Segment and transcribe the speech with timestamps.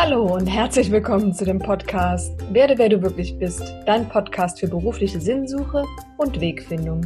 [0.00, 4.68] Hallo und herzlich willkommen zu dem Podcast Werde, wer du wirklich bist, dein Podcast für
[4.68, 5.82] berufliche Sinnsuche
[6.18, 7.04] und Wegfindung.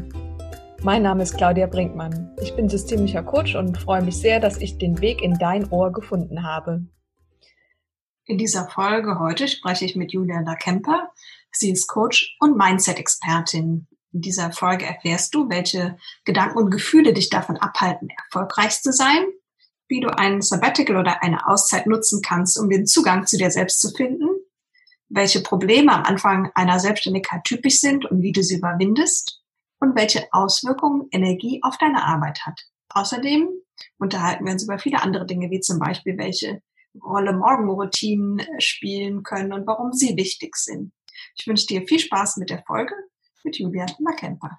[0.82, 2.36] Mein Name ist Claudia Brinkmann.
[2.42, 5.90] Ich bin systemischer Coach und freue mich sehr, dass ich den Weg in dein Ohr
[5.90, 6.84] gefunden habe.
[8.26, 11.08] In dieser Folge heute spreche ich mit Julia Kemper.
[11.50, 13.88] Sie ist Coach und Mindset-Expertin.
[14.12, 15.96] In dieser Folge erfährst du, welche
[16.26, 19.24] Gedanken und Gefühle dich davon abhalten, erfolgreich zu sein
[19.92, 23.78] wie du ein Sabbatical oder eine Auszeit nutzen kannst, um den Zugang zu dir selbst
[23.78, 24.26] zu finden,
[25.10, 29.42] welche Probleme am Anfang einer Selbstständigkeit typisch sind und wie du sie überwindest
[29.80, 32.58] und welche Auswirkungen Energie auf deine Arbeit hat.
[32.88, 33.50] Außerdem
[33.98, 36.62] unterhalten wir uns über viele andere Dinge, wie zum Beispiel, welche
[37.04, 40.92] Rolle Morgenroutinen spielen können und warum sie wichtig sind.
[41.36, 42.94] Ich wünsche dir viel Spaß mit der Folge
[43.44, 44.58] mit Julia Makemper.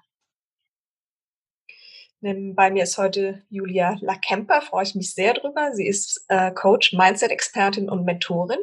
[2.26, 5.74] Bei mir ist heute Julia Lakemper, freue ich mich sehr drüber.
[5.74, 8.60] Sie ist äh, Coach, Mindset-Expertin und Mentorin.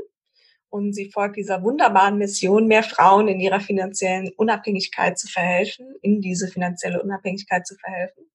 [0.69, 6.21] Und sie folgt dieser wunderbaren Mission, mehr Frauen in ihrer finanziellen Unabhängigkeit zu verhelfen, in
[6.21, 8.31] diese finanzielle Unabhängigkeit zu verhelfen.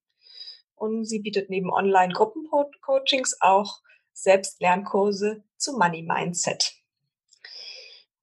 [0.75, 3.81] Und sie bietet neben Online-Gruppencoachings auch
[4.13, 6.73] Selbstlernkurse zu Money Mindset.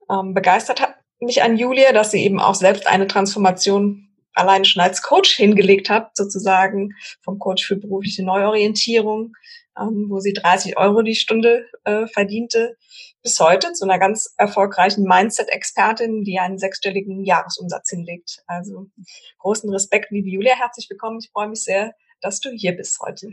[0.09, 4.83] Ähm, begeistert hat mich an Julia, dass sie eben auch selbst eine Transformation allein schon
[4.83, 9.33] als Coach hingelegt habe, sozusagen vom Coach für berufliche Neuorientierung,
[9.79, 12.77] ähm, wo sie 30 Euro die Stunde äh, verdiente,
[13.23, 18.43] bis heute zu einer ganz erfolgreichen Mindset-Expertin, die einen sechsstelligen Jahresumsatz hinlegt.
[18.47, 18.91] Also
[19.39, 21.19] großen Respekt, liebe Julia, herzlich willkommen.
[21.23, 23.33] Ich freue mich sehr, dass du hier bist heute.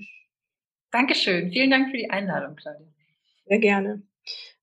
[0.91, 1.51] Dankeschön.
[1.51, 2.87] Vielen Dank für die Einladung, Claudia.
[3.45, 4.01] Sehr gerne.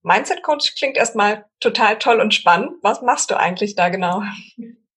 [0.03, 2.73] Mindset Coach klingt erstmal total toll und spannend.
[2.83, 4.23] Was machst du eigentlich da genau?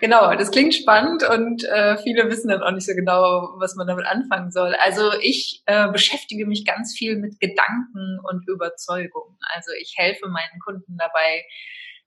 [0.00, 3.86] genau, das klingt spannend und äh, viele wissen dann auch nicht so genau, was man
[3.86, 4.74] damit anfangen soll.
[4.74, 9.36] Also ich äh, beschäftige mich ganz viel mit Gedanken und Überzeugungen.
[9.54, 11.44] Also ich helfe meinen Kunden dabei,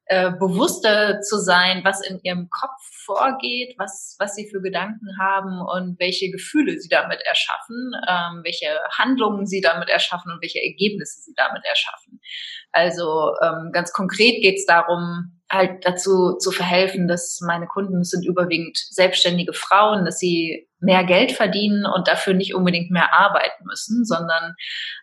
[0.10, 5.60] äh, bewusster zu sein, was in ihrem Kopf vorgeht, was, was sie für Gedanken haben
[5.62, 8.68] und welche Gefühle sie damit erschaffen, ähm, welche
[8.98, 12.22] Handlungen sie damit erschaffen und welche Ergebnisse sie damit erschaffen.
[12.72, 18.26] Also ähm, ganz konkret geht es darum, halt dazu zu verhelfen, dass meine Kunden sind
[18.26, 24.06] überwiegend selbstständige Frauen, dass sie mehr Geld verdienen und dafür nicht unbedingt mehr arbeiten müssen,
[24.06, 24.56] sondern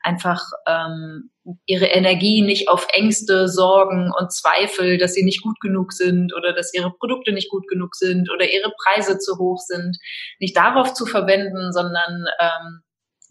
[0.03, 1.31] einfach ähm,
[1.67, 6.53] ihre Energie nicht auf Ängste, Sorgen und Zweifel, dass sie nicht gut genug sind oder
[6.53, 9.97] dass ihre Produkte nicht gut genug sind oder ihre Preise zu hoch sind,
[10.39, 12.83] nicht darauf zu verwenden, sondern ähm,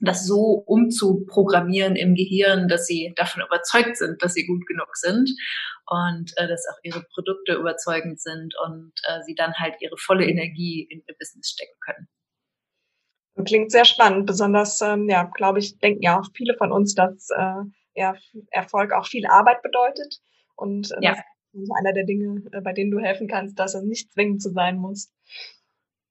[0.03, 5.29] das so umzuprogrammieren im Gehirn, dass sie davon überzeugt sind, dass sie gut genug sind
[5.85, 10.25] und äh, dass auch ihre Produkte überzeugend sind und äh, sie dann halt ihre volle
[10.25, 12.07] Energie in ihr Business stecken können.
[13.45, 17.29] Klingt sehr spannend, besonders, ähm, ja, glaube ich, denken ja auch viele von uns, dass
[17.31, 17.63] äh,
[17.95, 18.15] ja,
[18.51, 20.19] Erfolg auch viel Arbeit bedeutet
[20.55, 21.11] und äh, ja.
[21.11, 21.19] das
[21.53, 24.51] ist einer der Dinge, äh, bei denen du helfen kannst, dass es nicht zwingend zu
[24.51, 25.11] sein muss.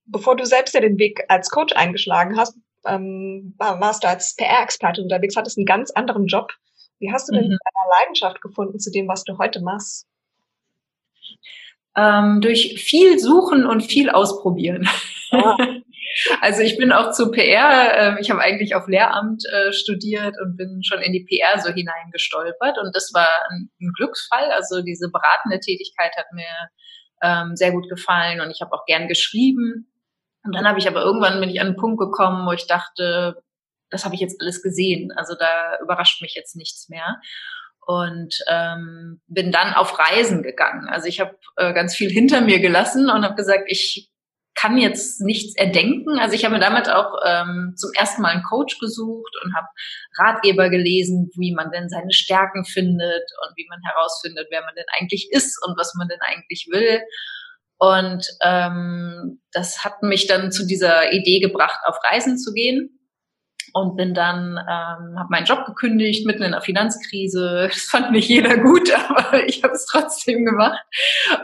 [0.04, 2.56] Bevor du selbst ja den Weg als Coach eingeschlagen hast,
[2.86, 6.52] ähm, warst du als PR-Experte unterwegs, hattest einen ganz anderen Job.
[6.98, 7.48] Wie hast du denn mhm.
[7.48, 10.06] deine Leidenschaft gefunden zu dem, was du heute machst?
[11.96, 14.88] Ähm, durch viel Suchen und viel Ausprobieren.
[15.30, 15.56] Ja.
[16.40, 20.56] also ich bin auch zu PR, äh, ich habe eigentlich auf Lehramt äh, studiert und
[20.56, 24.50] bin schon in die PR so hineingestolpert und das war ein, ein Glücksfall.
[24.52, 26.68] Also diese beratende Tätigkeit hat mir
[27.22, 29.91] ähm, sehr gut gefallen und ich habe auch gern geschrieben
[30.44, 33.42] und dann habe ich aber irgendwann bin ich an einen Punkt gekommen, wo ich dachte,
[33.90, 35.12] das habe ich jetzt alles gesehen.
[35.12, 37.20] Also da überrascht mich jetzt nichts mehr.
[37.84, 40.88] Und ähm, bin dann auf Reisen gegangen.
[40.88, 44.12] Also ich habe äh, ganz viel hinter mir gelassen und habe gesagt, ich
[44.54, 46.18] kann jetzt nichts erdenken.
[46.18, 49.66] Also ich habe mir damit auch ähm, zum ersten Mal einen Coach gesucht und habe
[50.18, 54.86] Ratgeber gelesen, wie man denn seine Stärken findet und wie man herausfindet, wer man denn
[54.98, 57.00] eigentlich ist und was man denn eigentlich will.
[57.82, 63.00] Und ähm, das hat mich dann zu dieser Idee gebracht, auf Reisen zu gehen.
[63.74, 67.68] Und bin dann, ähm, habe meinen Job gekündigt, mitten in der Finanzkrise.
[67.72, 70.78] Das fand nicht jeder gut, aber ich habe es trotzdem gemacht.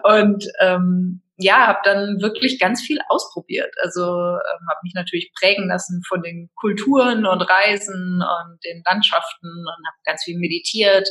[0.04, 3.74] Und ähm, ja, habe dann wirklich ganz viel ausprobiert.
[3.82, 9.48] Also ähm, habe mich natürlich prägen lassen von den Kulturen und Reisen und den Landschaften
[9.48, 11.08] und habe ganz viel meditiert,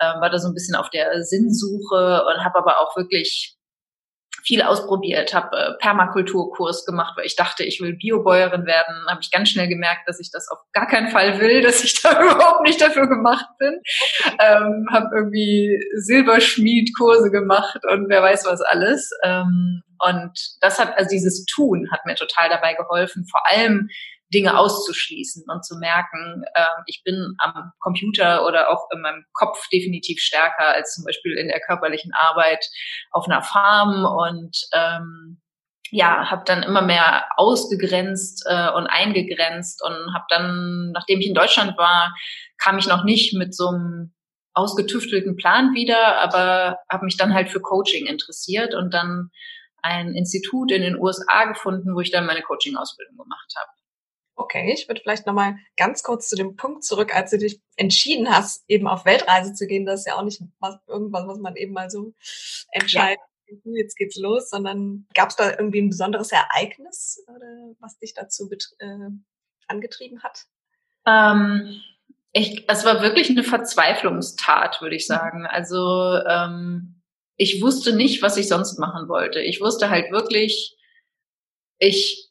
[0.00, 3.56] ähm, war da so ein bisschen auf der Sinnsuche und habe aber auch wirklich
[4.44, 9.06] viel ausprobiert, habe äh, Permakulturkurs gemacht, weil ich dachte, ich will Biobäuerin werden.
[9.08, 12.00] Habe ich ganz schnell gemerkt, dass ich das auf gar keinen Fall will, dass ich
[12.02, 13.80] da überhaupt nicht dafür gemacht bin.
[14.40, 19.10] Ähm, habe irgendwie Silberschmiedkurse gemacht und wer weiß was alles.
[19.24, 23.88] Ähm, und das hat, also dieses Tun hat mir total dabei geholfen, vor allem
[24.32, 29.68] Dinge auszuschließen und zu merken, äh, ich bin am Computer oder auch in meinem Kopf
[29.72, 32.64] definitiv stärker als zum Beispiel in der körperlichen Arbeit
[33.10, 35.40] auf einer Farm und ähm,
[35.92, 41.34] ja, habe dann immer mehr ausgegrenzt äh, und eingegrenzt und habe dann, nachdem ich in
[41.34, 42.14] Deutschland war,
[42.58, 44.14] kam ich noch nicht mit so einem
[44.54, 49.30] ausgetüftelten Plan wieder, aber habe mich dann halt für Coaching interessiert und dann
[49.82, 53.70] ein Institut in den USA gefunden, wo ich dann meine Coaching-Ausbildung gemacht habe.
[54.40, 58.34] Okay, ich würde vielleicht nochmal ganz kurz zu dem Punkt zurück, als du dich entschieden
[58.34, 59.84] hast, eben auf Weltreise zu gehen.
[59.84, 62.14] Das ist ja auch nicht was, irgendwas, was man eben mal so
[62.72, 63.20] entscheidet.
[63.46, 63.72] Ja.
[63.74, 68.48] Jetzt geht's los, sondern gab es da irgendwie ein besonderes Ereignis, oder, was dich dazu
[68.78, 69.10] äh,
[69.66, 70.46] angetrieben hat?
[71.06, 71.82] Ähm,
[72.32, 75.14] ich, es war wirklich eine Verzweiflungstat, würde ich mhm.
[75.14, 75.46] sagen.
[75.46, 77.02] Also ähm,
[77.36, 79.40] ich wusste nicht, was ich sonst machen wollte.
[79.40, 80.78] Ich wusste halt wirklich,
[81.78, 82.29] ich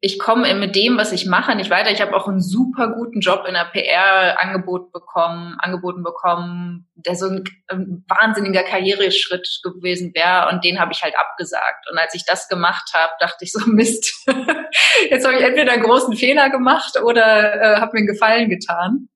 [0.00, 1.90] ich komme mit dem, was ich mache, nicht weiter.
[1.90, 7.14] Ich habe auch einen super guten Job in der PR Angebot bekommen, angeboten bekommen, der
[7.14, 11.90] so ein, ein wahnsinniger Karriereschritt gewesen wäre und den habe ich halt abgesagt.
[11.90, 14.26] Und als ich das gemacht habe, dachte ich so Mist.
[15.10, 19.08] Jetzt habe ich entweder einen großen Fehler gemacht oder äh, habe mir einen Gefallen getan.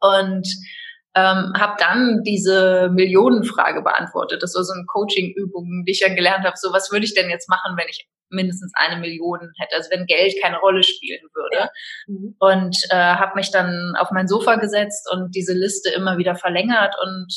[0.00, 0.48] Und
[1.18, 4.42] ähm, habe dann diese Millionenfrage beantwortet.
[4.42, 6.56] Das war so eine Coaching-Übung, die ich dann gelernt habe.
[6.56, 10.06] So, was würde ich denn jetzt machen, wenn ich mindestens eine Million hätte, also wenn
[10.06, 11.70] Geld keine Rolle spielen würde.
[12.06, 12.36] Mhm.
[12.38, 16.94] Und äh, habe mich dann auf mein Sofa gesetzt und diese Liste immer wieder verlängert.
[17.02, 17.32] Und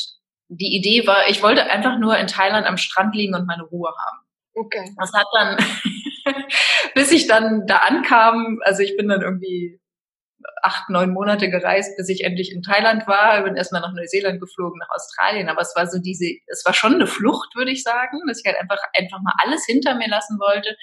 [0.50, 3.90] die Idee war, ich wollte einfach nur in Thailand am Strand liegen und meine Ruhe
[3.90, 4.20] haben.
[4.54, 4.94] Okay.
[5.00, 5.58] Das hat dann,
[6.94, 9.81] bis ich dann da ankam, also ich bin dann irgendwie
[10.62, 13.44] acht, neun Monate gereist, bis ich endlich in Thailand war.
[13.44, 15.50] Bin erstmal nach Neuseeland geflogen, nach Australien.
[15.50, 18.46] Aber es war so diese, es war schon eine Flucht, würde ich sagen, dass ich
[18.46, 20.76] halt einfach, einfach mal alles hinter mir lassen wollte.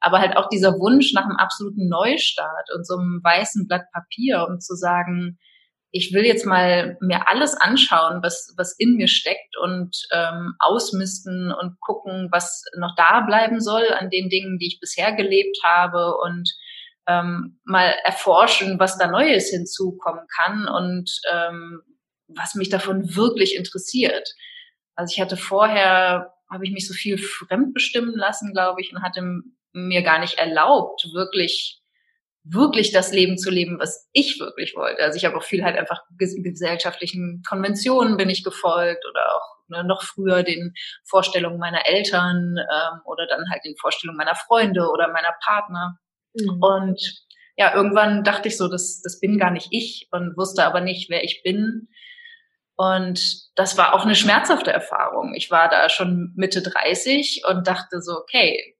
[0.00, 4.46] Aber halt auch dieser Wunsch nach einem absoluten Neustart und so einem weißen Blatt Papier,
[4.48, 5.38] um zu sagen,
[5.90, 11.50] ich will jetzt mal mir alles anschauen, was, was in mir steckt und ähm, ausmisten
[11.50, 16.16] und gucken, was noch da bleiben soll an den Dingen, die ich bisher gelebt habe
[16.18, 16.50] und
[17.08, 21.82] ähm, mal erforschen, was da Neues hinzukommen kann und ähm,
[22.28, 24.28] was mich davon wirklich interessiert.
[24.94, 29.22] Also ich hatte vorher, habe ich mich so viel fremdbestimmen lassen, glaube ich, und hatte
[29.72, 31.82] mir gar nicht erlaubt, wirklich
[32.50, 35.02] wirklich das Leben zu leben, was ich wirklich wollte.
[35.02, 39.84] Also ich habe auch viel halt einfach gesellschaftlichen Konventionen bin ich gefolgt oder auch ne,
[39.84, 40.72] noch früher den
[41.04, 45.98] Vorstellungen meiner Eltern ähm, oder dann halt den Vorstellungen meiner Freunde oder meiner Partner.
[46.34, 46.62] Mhm.
[46.62, 47.24] Und
[47.56, 51.10] ja, irgendwann dachte ich so, das, das bin gar nicht ich und wusste aber nicht,
[51.10, 51.88] wer ich bin.
[52.76, 55.34] Und das war auch eine schmerzhafte Erfahrung.
[55.34, 58.76] Ich war da schon Mitte 30 und dachte so, okay,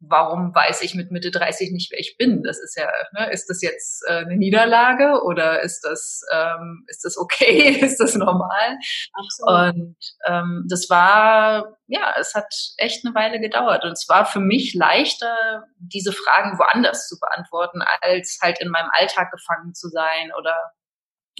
[0.00, 2.42] warum weiß ich mit Mitte 30 nicht, wer ich bin?
[2.42, 7.04] Das ist ja, ne, ist das jetzt äh, eine Niederlage oder ist das, ähm, ist
[7.04, 7.68] das okay?
[7.80, 8.78] ist das normal?
[9.12, 9.74] Absolut.
[9.74, 13.84] Und ähm, das war, ja, es hat echt eine Weile gedauert.
[13.84, 18.90] Und es war für mich leichter, diese Fragen woanders zu beantworten, als halt in meinem
[18.92, 20.56] Alltag gefangen zu sein oder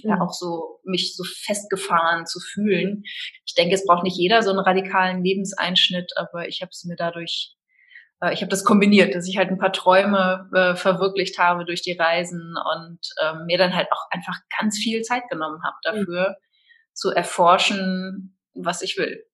[0.03, 0.21] ja mhm.
[0.21, 3.03] auch so mich so festgefahren zu fühlen.
[3.45, 6.95] Ich denke, es braucht nicht jeder so einen radikalen Lebenseinschnitt, aber ich habe es mir
[6.95, 7.55] dadurch
[8.21, 11.81] äh, ich habe das kombiniert, dass ich halt ein paar Träume äh, verwirklicht habe durch
[11.81, 16.29] die Reisen und ähm, mir dann halt auch einfach ganz viel Zeit genommen habe dafür,
[16.29, 16.93] mhm.
[16.93, 19.25] zu erforschen, was ich will.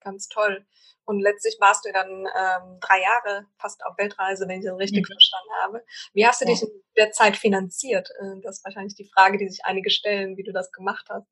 [0.00, 0.64] Ganz toll.
[1.06, 5.02] Und letztlich warst du dann ähm, drei Jahre fast auf Weltreise, wenn ich das richtig
[5.02, 5.12] mhm.
[5.12, 5.84] verstanden habe.
[6.14, 8.08] Wie hast du dich in der Zeit finanziert?
[8.20, 11.26] Äh, das ist wahrscheinlich die Frage, die sich einige stellen, wie du das gemacht hast.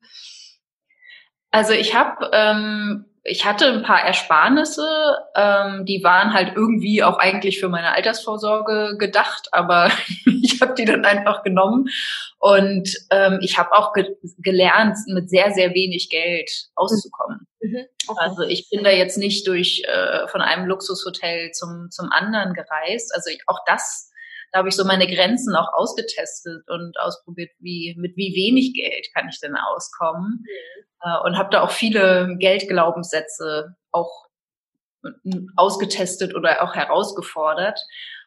[1.51, 4.85] Also ich habe ähm, ich hatte ein paar Ersparnisse,
[5.37, 9.91] ähm, die waren halt irgendwie auch eigentlich für meine Altersvorsorge gedacht, aber
[10.43, 11.89] ich habe die dann einfach genommen
[12.39, 17.47] und ähm, ich habe auch ge gelernt, mit sehr, sehr wenig Geld auszukommen.
[17.61, 17.71] Mhm.
[17.71, 17.85] mhm.
[18.09, 18.19] Okay.
[18.21, 23.15] Also ich bin da jetzt nicht durch äh, von einem Luxushotel zum, zum anderen gereist.
[23.15, 24.11] Also ich, auch das
[24.53, 29.07] da habe ich so meine Grenzen auch ausgetestet und ausprobiert, wie mit wie wenig Geld
[29.15, 30.43] kann ich denn auskommen.
[30.43, 30.85] Mhm.
[31.03, 34.29] äh, und habe da auch viele Geldglaubenssätze auch
[35.57, 37.81] ausgetestet oder auch herausgefordert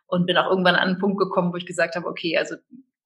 [0.08, 2.56] und bin auch irgendwann an einen Punkt gekommen, wo ich gesagt habe, okay, also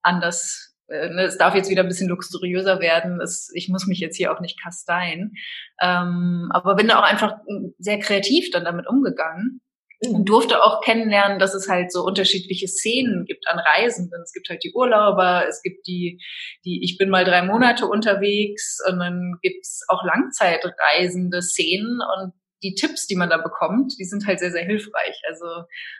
[0.02, 4.00] anders, äh, ne, es darf jetzt wieder ein bisschen luxuriöser werden, es, ich muss mich
[4.00, 5.34] jetzt hier auch nicht kasteien,
[5.80, 7.36] ähm, aber bin da auch einfach
[7.78, 9.60] sehr kreativ dann damit umgegangen
[10.02, 14.22] und durfte auch kennenlernen, dass es halt so unterschiedliche Szenen gibt an Reisenden.
[14.22, 16.22] Es gibt halt die Urlauber, es gibt die,
[16.64, 22.74] die ich bin mal drei Monate unterwegs und dann gibt's auch Langzeitreisende Szenen und die
[22.74, 25.20] Tipps, die man da bekommt, die sind halt sehr, sehr hilfreich.
[25.28, 25.46] Also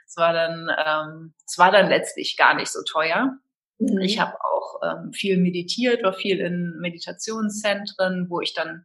[0.07, 3.38] es war dann, ähm, es war dann letztlich gar nicht so teuer.
[3.78, 4.00] Mhm.
[4.00, 8.85] Ich habe auch ähm, viel meditiert, war viel in Meditationszentren, wo ich dann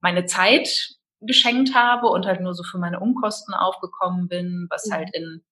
[0.00, 4.92] meine Zeit geschenkt habe und halt nur so für meine Unkosten aufgekommen bin, was mhm.
[4.92, 5.44] halt in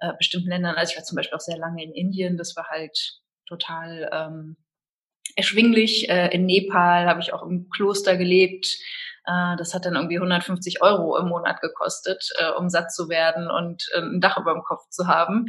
[0.00, 2.66] äh, bestimmten Ländern, also ich war zum Beispiel auch sehr lange in Indien, das war
[2.68, 4.56] halt total ähm,
[5.36, 6.08] erschwinglich.
[6.08, 8.66] Äh, in Nepal habe ich auch im Kloster gelebt.
[9.24, 13.50] Äh, das hat dann irgendwie 150 Euro im Monat gekostet, äh, um satt zu werden
[13.50, 15.46] und äh, ein Dach über dem Kopf zu haben.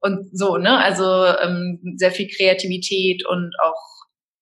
[0.00, 0.78] Und so, ne?
[0.78, 3.99] Also ähm, sehr viel Kreativität und auch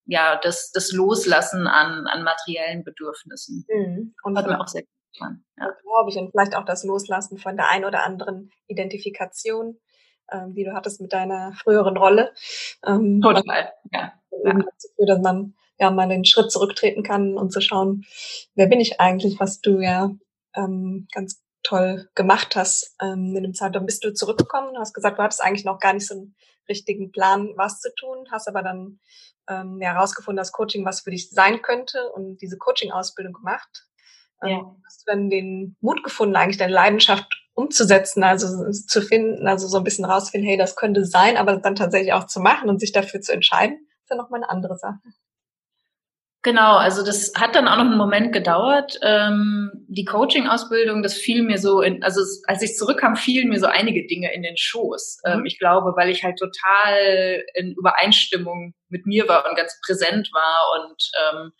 [0.08, 3.64] ja das, das Loslassen an, an materiellen Bedürfnissen.
[3.68, 4.14] Mhm.
[4.24, 5.44] Und hat mir auch sehr gut gefallen.
[5.56, 5.70] Ja.
[5.82, 6.16] Glaube ich.
[6.16, 9.78] Und vielleicht auch das Loslassen von der ein oder anderen Identifikation,
[10.32, 12.32] ähm, die du hattest mit deiner früheren Rolle.
[12.84, 14.12] Ähm, Total, ja.
[14.44, 14.62] Ja.
[15.06, 18.04] dass man ja mal den Schritt zurücktreten kann und zu schauen,
[18.54, 20.10] wer bin ich eigentlich, was du ja
[20.54, 23.84] ähm, ganz toll gemacht hast ähm, in dem Zeitraum.
[23.84, 26.34] Bist du zurückgekommen, hast gesagt, du hattest eigentlich noch gar nicht so einen
[26.68, 29.00] richtigen Plan, was zu tun, hast aber dann
[29.48, 33.86] ähm, ja, herausgefunden, dass Coaching was für dich sein könnte und diese Coaching-Ausbildung gemacht.
[34.42, 34.76] Ähm, ja.
[34.86, 39.78] Hast du dann den Mut gefunden, eigentlich deine Leidenschaft umzusetzen, also zu finden, also so
[39.78, 42.92] ein bisschen rausfinden, hey, das könnte sein, aber dann tatsächlich auch zu machen und sich
[42.92, 45.00] dafür zu entscheiden, ist ja nochmal eine andere Sache.
[46.48, 48.98] Genau, also das hat dann auch noch einen Moment gedauert.
[49.02, 53.66] Ähm, die Coaching-Ausbildung, das fiel mir so in, also als ich zurückkam, fielen mir so
[53.66, 55.20] einige Dinge in den Schoß.
[55.26, 55.44] Ähm, mhm.
[55.44, 60.80] ich glaube, weil ich halt total in Übereinstimmung mit mir war und ganz präsent war
[60.80, 61.52] und ähm,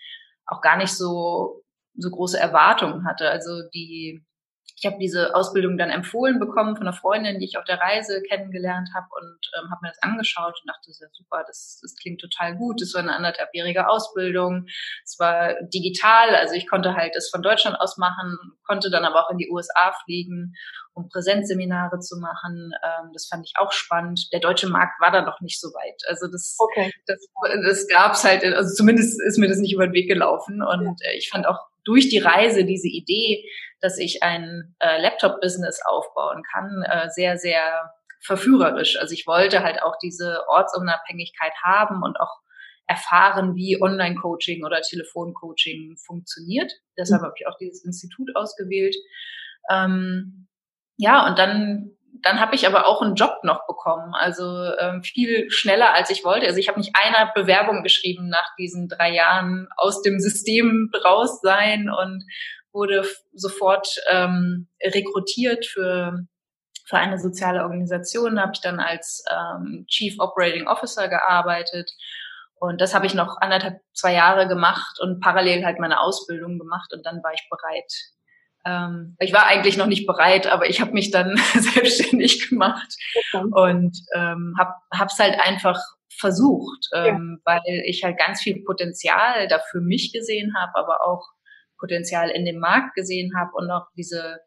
[0.47, 1.63] auch gar nicht so
[1.95, 3.29] so große Erwartungen hatte.
[3.29, 4.25] Also die
[4.81, 8.23] ich habe diese Ausbildung dann empfohlen bekommen von einer Freundin, die ich auf der Reise
[8.23, 11.81] kennengelernt habe und ähm, habe mir das angeschaut und dachte, das ist ja super, das,
[11.83, 12.81] das klingt total gut.
[12.81, 14.67] Das war eine anderthalbjährige Ausbildung.
[15.05, 19.27] Es war digital, also ich konnte halt das von Deutschland aus machen, konnte dann aber
[19.27, 20.55] auch in die USA fliegen,
[20.95, 22.73] um Präsenzseminare zu machen.
[22.85, 24.29] Ähm, das fand ich auch spannend.
[24.33, 26.03] Der deutsche Markt war da noch nicht so weit.
[26.09, 26.93] Also das, okay.
[27.07, 27.27] das,
[27.67, 30.63] das gab's halt, also zumindest ist mir das nicht über den Weg gelaufen.
[30.63, 33.49] Und äh, ich fand auch durch die Reise diese Idee,
[33.81, 38.99] dass ich ein äh, Laptop-Business aufbauen kann, äh, sehr, sehr verführerisch.
[39.01, 42.43] Also ich wollte halt auch diese Ortsunabhängigkeit haben und auch
[42.87, 46.71] erfahren, wie Online-Coaching oder Telefon-Coaching funktioniert.
[46.99, 47.27] Deshalb mhm.
[47.27, 48.97] habe ich auch dieses Institut ausgewählt.
[49.71, 50.47] Ähm,
[50.99, 54.45] ja, und dann dann habe ich aber auch einen Job noch bekommen, also
[54.79, 56.47] ähm, viel schneller als ich wollte.
[56.47, 61.41] Also ich habe nicht einer Bewerbung geschrieben nach diesen drei Jahren aus dem System raus
[61.41, 62.25] sein und
[62.73, 66.27] wurde sofort ähm, rekrutiert für
[66.85, 68.41] für eine soziale Organisation.
[68.41, 71.91] Habe ich dann als ähm, Chief Operating Officer gearbeitet
[72.61, 76.93] und das habe ich noch anderthalb zwei Jahre gemacht und parallel halt meine Ausbildung gemacht
[76.93, 77.93] und dann war ich bereit
[78.67, 82.95] ähm, ich war eigentlich noch nicht bereit, aber ich habe mich dann selbstständig gemacht
[83.33, 83.45] okay.
[83.51, 85.81] und ähm, habe es halt einfach
[86.19, 87.53] versucht, ähm, ja.
[87.53, 91.25] weil ich halt ganz viel Potenzial da für mich gesehen habe, aber auch
[91.79, 94.41] Potenzial in dem Markt gesehen habe und auch diese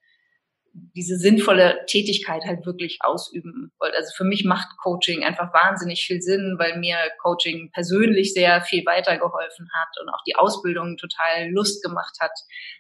[0.74, 3.98] diese sinnvolle Tätigkeit halt wirklich ausüben wollte.
[3.98, 8.86] Also für mich macht Coaching einfach wahnsinnig viel Sinn, weil mir Coaching persönlich sehr viel
[8.86, 12.32] weitergeholfen hat und auch die Ausbildung total Lust gemacht hat,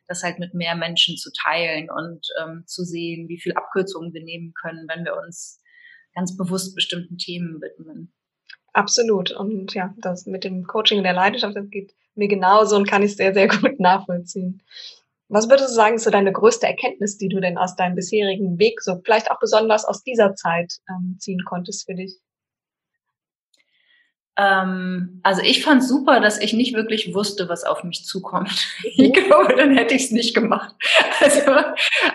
[0.07, 4.23] das halt mit mehr Menschen zu teilen und ähm, zu sehen, wie viel Abkürzungen wir
[4.23, 5.61] nehmen können, wenn wir uns
[6.13, 8.13] ganz bewusst bestimmten Themen widmen.
[8.73, 9.31] Absolut.
[9.31, 13.03] Und ja, das mit dem Coaching in der Leidenschaft, das geht mir genauso und kann
[13.03, 14.61] ich sehr, sehr gut nachvollziehen.
[15.31, 18.59] Was würdest du sagen, ist so deine größte Erkenntnis, die du denn aus deinem bisherigen
[18.59, 22.19] Weg, so vielleicht auch besonders aus dieser Zeit ähm, ziehen konntest für dich?
[24.37, 28.51] Ähm, also ich fand super, dass ich nicht wirklich wusste, was auf mich zukommt.
[28.83, 29.05] Mhm.
[29.05, 30.75] Ich glaube, dann hätte ich es nicht gemacht.
[31.21, 31.51] Also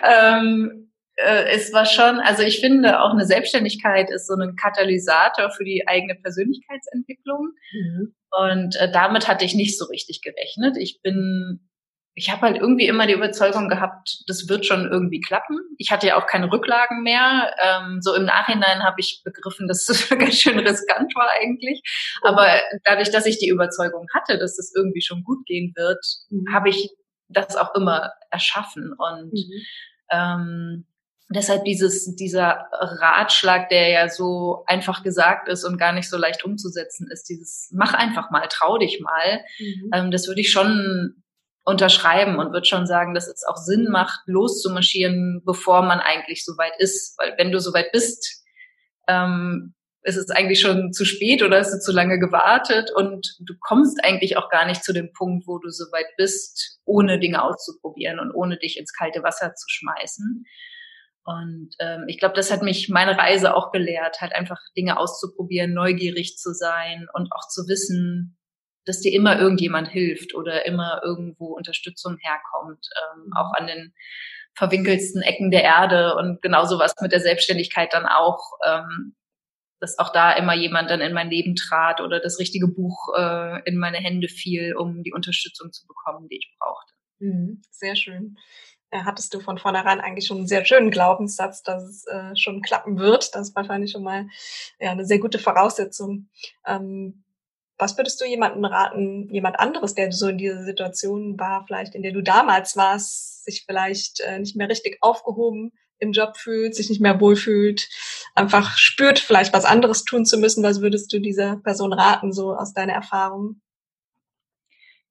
[0.03, 5.49] ähm, äh, es war schon, also ich finde auch eine Selbstständigkeit ist so ein Katalysator
[5.49, 7.49] für die eigene Persönlichkeitsentwicklung.
[7.71, 8.15] Mhm.
[8.29, 10.77] Und äh, damit hatte ich nicht so richtig gerechnet.
[10.77, 11.67] Ich bin
[12.17, 15.59] ich habe halt irgendwie immer die Überzeugung gehabt, das wird schon irgendwie klappen.
[15.77, 17.53] Ich hatte ja auch keine Rücklagen mehr.
[17.63, 21.83] Ähm, so im Nachhinein habe ich begriffen, dass das ganz schön riskant war eigentlich.
[22.23, 22.47] Aber
[22.83, 26.51] dadurch, dass ich die Überzeugung hatte, dass das irgendwie schon gut gehen wird, mhm.
[26.51, 26.89] habe ich
[27.29, 28.95] das auch immer erschaffen.
[28.97, 29.61] Und mhm.
[30.09, 30.87] ähm,
[31.29, 36.43] deshalb dieses, dieser Ratschlag, der ja so einfach gesagt ist und gar nicht so leicht
[36.43, 39.91] umzusetzen ist, dieses mach einfach mal, trau dich mal, mhm.
[39.93, 41.21] ähm, das würde ich schon
[41.67, 46.53] unterschreiben und würde schon sagen, dass es auch Sinn macht, loszumarschieren, bevor man eigentlich so
[46.57, 47.17] weit ist.
[47.19, 48.45] Weil wenn du so weit bist,
[49.09, 53.53] ähm, es ist eigentlich schon zu spät oder hast du zu lange gewartet und du
[53.59, 57.43] kommst eigentlich auch gar nicht zu dem Punkt, wo du so weit bist, ohne Dinge
[57.43, 60.45] auszuprobieren und ohne dich ins kalte Wasser zu schmeißen.
[61.25, 65.73] Und ähm, ich glaube, das hat mich meine Reise auch gelehrt, halt einfach Dinge auszuprobieren,
[65.73, 68.36] neugierig zu sein und auch zu wissen,
[68.87, 73.93] dass dir immer irgendjemand hilft oder immer irgendwo Unterstützung herkommt, ähm, auch an den
[74.55, 79.15] verwinkelsten Ecken der Erde und genauso was mit der Selbstständigkeit dann auch, ähm,
[79.79, 83.61] dass auch da immer jemand dann in mein Leben trat oder das richtige Buch äh,
[83.65, 86.93] in meine Hände fiel, um die Unterstützung zu bekommen, die ich brauchte.
[87.19, 88.37] Mhm, sehr schön.
[88.91, 92.61] Ja, hattest du von vornherein eigentlich schon einen sehr schönen Glaubenssatz, dass es äh, schon
[92.61, 93.35] klappen wird.
[93.35, 94.27] Das ist wahrscheinlich schon mal
[94.79, 96.29] ja, eine sehr gute Voraussetzung.
[96.65, 97.25] Ähm,
[97.77, 102.01] was würdest du jemandem raten, jemand anderes, der so in dieser Situation war, vielleicht in
[102.01, 106.89] der du damals warst, sich vielleicht äh, nicht mehr richtig aufgehoben im Job fühlt, sich
[106.89, 107.89] nicht mehr wohlfühlt,
[108.35, 110.63] einfach spürt, vielleicht was anderes tun zu müssen.
[110.63, 113.61] Was würdest du dieser Person raten, so aus deiner Erfahrung?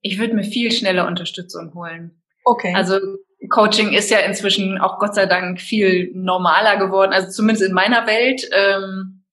[0.01, 2.23] Ich würde mir viel schneller Unterstützung holen.
[2.45, 2.73] Okay.
[2.75, 3.01] Also
[3.49, 8.07] Coaching ist ja inzwischen auch Gott sei Dank viel normaler geworden, also zumindest in meiner
[8.07, 8.49] Welt.
[8.53, 9.25] Ähm,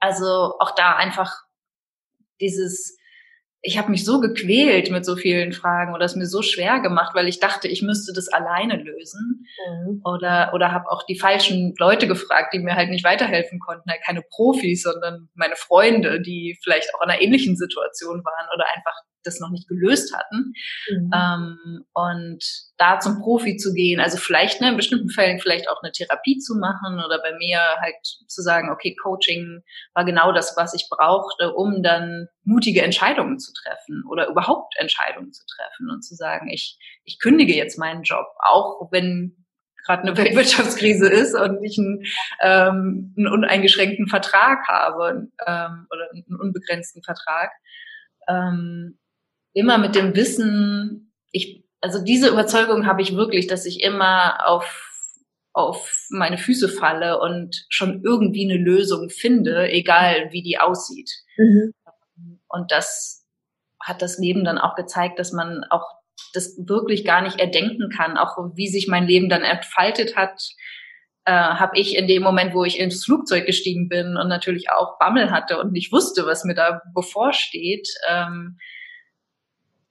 [0.00, 1.47] also auch da einfach
[2.40, 2.98] dieses
[3.60, 7.14] ich habe mich so gequält mit so vielen Fragen oder es mir so schwer gemacht,
[7.14, 9.46] weil ich dachte, ich müsste das alleine lösen.
[9.68, 10.00] Mhm.
[10.04, 13.90] Oder, oder habe auch die falschen Leute gefragt, die mir halt nicht weiterhelfen konnten.
[13.90, 18.64] Halt keine Profis, sondern meine Freunde, die vielleicht auch in einer ähnlichen Situation waren oder
[18.74, 18.94] einfach
[19.24, 20.52] das noch nicht gelöst hatten.
[20.90, 21.10] Mhm.
[21.14, 22.44] Ähm, und
[22.76, 26.38] da zum Profi zu gehen, also vielleicht ne, in bestimmten Fällen vielleicht auch eine Therapie
[26.38, 29.62] zu machen oder bei mir halt zu sagen, okay, Coaching
[29.94, 35.32] war genau das, was ich brauchte, um dann mutige Entscheidungen zu treffen oder überhaupt Entscheidungen
[35.32, 39.44] zu treffen und zu sagen, ich, ich kündige jetzt meinen Job, auch wenn
[39.88, 42.04] gerade eine Weltwirtschaftskrise ist und ich einen,
[42.40, 47.50] ähm, einen uneingeschränkten Vertrag habe ähm, oder einen unbegrenzten Vertrag.
[48.28, 48.98] Ähm,
[49.52, 54.84] immer mit dem Wissen, ich, also diese Überzeugung habe ich wirklich, dass ich immer auf
[55.54, 61.10] auf meine Füße falle und schon irgendwie eine Lösung finde, egal wie die aussieht.
[61.36, 61.74] Mhm.
[62.48, 63.26] Und das
[63.82, 65.84] hat das Leben dann auch gezeigt, dass man auch
[66.32, 70.40] das wirklich gar nicht erdenken kann, auch wie sich mein Leben dann entfaltet hat,
[71.24, 74.98] äh, habe ich in dem Moment, wo ich ins Flugzeug gestiegen bin und natürlich auch
[74.98, 78.58] Bammel hatte und nicht wusste, was mir da bevorsteht, ähm,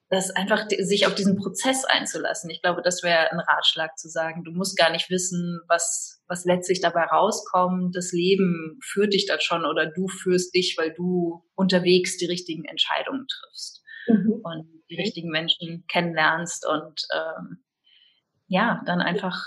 [0.10, 2.50] das einfach sich auf diesen Prozess einzulassen.
[2.50, 6.46] Ich glaube, das wäre ein Ratschlag zu sagen, du musst gar nicht wissen, was, was
[6.46, 7.96] letztlich dabei rauskommt.
[7.96, 12.63] Das Leben führt dich dann schon oder du führst dich, weil du unterwegs die richtigen
[12.63, 14.39] Entscheidungen triffst mhm.
[14.43, 17.63] und die richtigen Menschen kennenlernst und ähm,
[18.48, 19.43] ja, dann einfach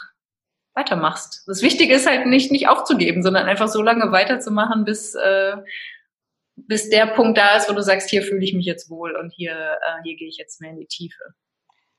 [0.74, 1.44] weitermachst.
[1.46, 5.56] Das Wichtige ist halt nicht, nicht aufzugeben, sondern einfach so lange weiterzumachen, bis, äh,
[6.66, 9.30] bis der Punkt da ist, wo du sagst, hier fühle ich mich jetzt wohl und
[9.32, 11.22] hier, äh, hier gehe ich jetzt mehr in die Tiefe.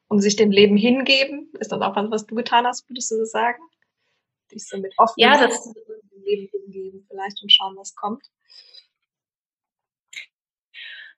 [0.08, 3.18] Und sich dem Leben hingeben, ist das auch was, was du getan hast, würdest du
[3.18, 3.62] das sagen?
[4.52, 8.26] Dich so mit offen ja, das, dem Leben hingeben vielleicht und schauen, was kommt.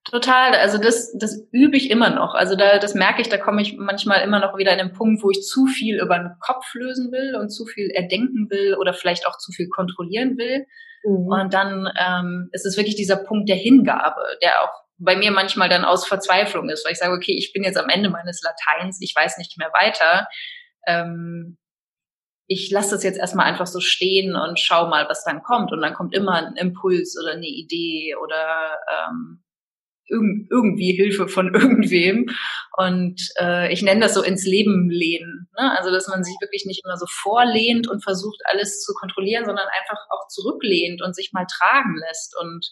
[0.06, 2.34] Total, also das, das übe ich immer noch.
[2.34, 5.24] Also da, das merke ich, da komme ich manchmal immer noch wieder in den Punkt,
[5.24, 8.94] wo ich zu viel über den Kopf lösen will und zu viel erdenken will oder
[8.94, 10.66] vielleicht auch zu viel kontrollieren will.
[11.06, 11.28] Mhm.
[11.28, 15.70] Und dann ähm, ist es wirklich dieser Punkt der Hingabe, der auch bei mir manchmal
[15.70, 19.00] dann aus Verzweiflung ist, weil ich sage, okay, ich bin jetzt am Ende meines Lateins,
[19.02, 20.28] ich weiß nicht mehr weiter.
[20.86, 21.58] Ähm,
[22.48, 25.72] ich lasse das jetzt erstmal einfach so stehen und schau mal, was dann kommt.
[25.72, 29.44] Und dann kommt immer ein Impuls oder eine Idee oder ähm,
[30.08, 32.28] irgendwie Hilfe von irgendwem.
[32.78, 35.48] Und äh, ich nenne das so ins Leben lehnen.
[35.58, 35.78] Ne?
[35.78, 39.68] Also dass man sich wirklich nicht immer so vorlehnt und versucht, alles zu kontrollieren, sondern
[39.80, 42.66] einfach auch zurücklehnt und sich mal tragen lässt und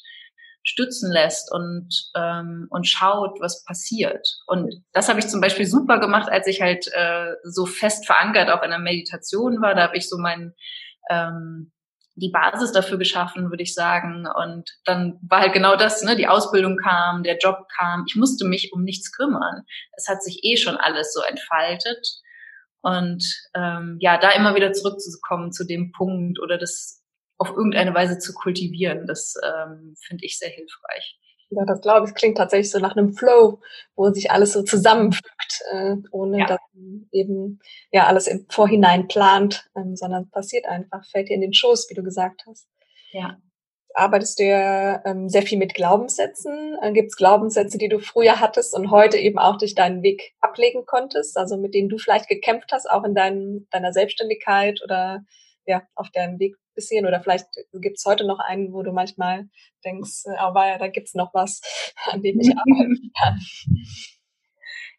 [0.63, 4.28] stützen lässt und, ähm, und schaut, was passiert.
[4.46, 8.50] Und das habe ich zum Beispiel super gemacht, als ich halt äh, so fest verankert
[8.50, 9.74] auch in der Meditation war.
[9.74, 10.54] Da habe ich so mein
[11.10, 11.72] ähm,
[12.15, 14.28] die Basis dafür geschaffen, würde ich sagen.
[14.28, 16.15] Und dann war halt genau das, ne?
[16.15, 18.06] Die Ausbildung kam, der Job kam.
[18.08, 19.63] Ich musste mich um nichts kümmern.
[19.95, 22.08] Es hat sich eh schon alles so entfaltet.
[22.82, 27.02] Und ähm, ja, da immer wieder zurückzukommen zu dem Punkt oder das
[27.38, 31.19] auf irgendeine Weise zu kultivieren, das ähm, finde ich sehr hilfreich.
[31.54, 33.60] Ja, das glaube ich, klingt tatsächlich so nach einem Flow,
[33.96, 36.46] wo sich alles so zusammenfügt, äh, ohne ja.
[36.46, 37.60] dass man eben
[37.92, 41.94] ja alles im Vorhinein plant, ähm, sondern passiert einfach, fällt dir in den Schoß, wie
[41.94, 42.70] du gesagt hast.
[43.12, 43.38] Ja.
[43.94, 46.78] Arbeitest du ja ähm, sehr viel mit Glaubenssätzen?
[46.82, 50.34] Äh, Gibt es Glaubenssätze, die du früher hattest und heute eben auch durch deinen Weg
[50.40, 55.26] ablegen konntest, also mit denen du vielleicht gekämpft hast, auch in dein, deiner Selbstständigkeit oder
[55.66, 57.06] ja, auf deinem Weg passieren?
[57.06, 59.48] Oder vielleicht gibt es heute noch einen, wo du manchmal
[59.86, 61.62] denkst, äh, aber ja, da gibt's noch was,
[62.12, 63.39] an dem ich arbeiten kann.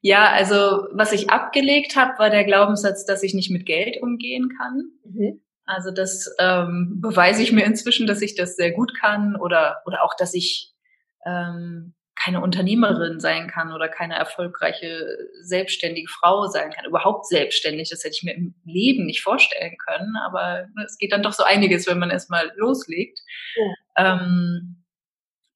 [0.01, 4.49] Ja, also was ich abgelegt habe, war der Glaubenssatz, dass ich nicht mit Geld umgehen
[4.59, 4.91] kann.
[5.05, 5.43] Mhm.
[5.65, 10.03] Also das ähm, beweise ich mir inzwischen, dass ich das sehr gut kann oder oder
[10.03, 10.73] auch, dass ich
[11.25, 16.85] ähm, keine Unternehmerin sein kann oder keine erfolgreiche selbstständige Frau sein kann.
[16.85, 20.17] Überhaupt selbstständig, das hätte ich mir im Leben nicht vorstellen können.
[20.25, 23.19] Aber es geht dann doch so einiges, wenn man erstmal loslegt.
[23.57, 24.15] Ja.
[24.15, 24.85] Ähm,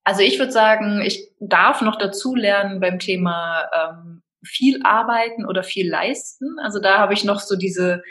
[0.04, 5.62] also ich würde sagen, ich darf noch dazu lernen beim Thema ähm, viel arbeiten oder
[5.62, 6.58] viel leisten.
[6.62, 8.02] Also da habe ich noch so diese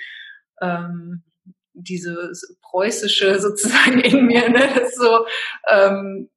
[0.62, 1.24] ähm,
[1.74, 4.70] diese preußische sozusagen in mir, ne?
[4.76, 5.26] das so
[5.70, 6.30] ähm,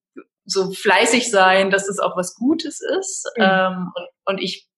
[0.48, 3.30] so fleißig sein, dass es auch was Gutes ist.
[3.36, 3.44] Mhm.
[3.44, 4.68] Ähm, und, und ich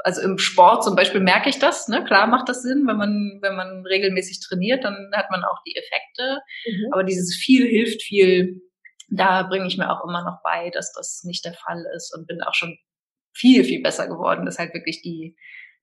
[0.00, 2.04] also im Sport zum Beispiel merke ich das, ne?
[2.04, 5.74] Klar macht das Sinn, wenn man, wenn man regelmäßig trainiert, dann hat man auch die
[5.74, 6.40] Effekte.
[6.64, 6.92] Mhm.
[6.92, 8.60] Aber dieses viel hilft viel,
[9.08, 12.28] da bringe ich mir auch immer noch bei, dass das nicht der Fall ist und
[12.28, 12.78] bin auch schon
[13.34, 15.36] viel, viel besser geworden, dass halt wirklich die,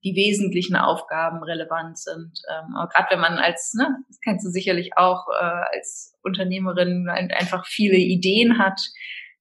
[0.04, 2.42] die wesentlichen Aufgaben relevant sind.
[2.50, 7.08] Ähm, aber gerade wenn man als, ne, das kennst du sicherlich auch, äh, als Unternehmerin
[7.10, 8.82] einfach viele Ideen hat,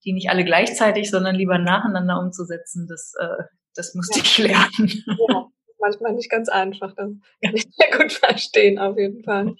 [0.04, 3.44] die nicht alle gleichzeitig, sondern lieber nacheinander umzusetzen, das, äh,
[3.74, 4.24] das musste ja.
[4.24, 5.04] ich lernen.
[5.28, 5.46] Ja,
[5.78, 6.94] manchmal nicht ganz einfach.
[6.94, 7.06] Das
[7.44, 9.54] kann ich sehr gut verstehen, auf jeden Fall.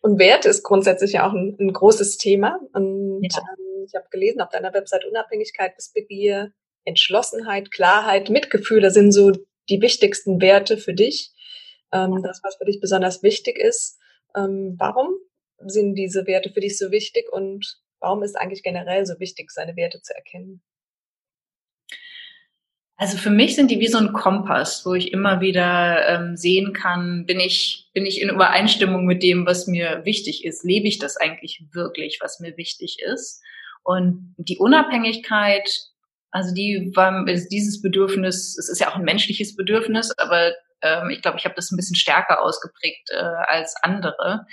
[0.00, 2.58] Und Wert ist grundsätzlich ja auch ein, ein großes Thema.
[2.72, 3.38] Und ja.
[3.38, 6.52] ähm, ich habe gelesen auf deiner Website Unabhängigkeit, Wissbegier,
[6.84, 9.32] Entschlossenheit, Klarheit, Mitgefühl, sind so
[9.68, 11.32] die wichtigsten Werte für dich,
[11.92, 13.98] ähm, das, was für dich besonders wichtig ist.
[14.36, 15.14] Ähm, warum
[15.58, 19.76] sind diese Werte für dich so wichtig und warum ist eigentlich generell so wichtig, seine
[19.76, 20.62] Werte zu erkennen?
[22.96, 26.72] Also für mich sind die wie so ein Kompass, wo ich immer wieder ähm, sehen
[26.72, 30.64] kann, bin ich, bin ich in Übereinstimmung mit dem, was mir wichtig ist?
[30.64, 33.42] Lebe ich das eigentlich wirklich, was mir wichtig ist?
[33.82, 35.68] Und die Unabhängigkeit
[36.34, 41.22] also die war dieses Bedürfnis, es ist ja auch ein menschliches Bedürfnis, aber ähm, ich
[41.22, 44.44] glaube, ich habe das ein bisschen stärker ausgeprägt äh, als andere.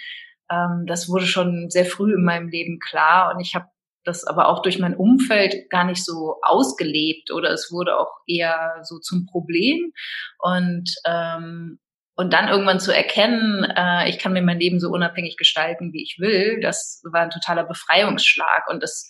[0.52, 3.66] Ähm, das wurde schon sehr früh in meinem Leben klar und ich habe
[4.04, 8.76] das aber auch durch mein Umfeld gar nicht so ausgelebt oder es wurde auch eher
[8.84, 9.92] so zum Problem
[10.38, 11.80] und ähm,
[12.14, 16.04] und dann irgendwann zu erkennen, äh, ich kann mir mein Leben so unabhängig gestalten, wie
[16.04, 19.08] ich will, das war ein totaler Befreiungsschlag und das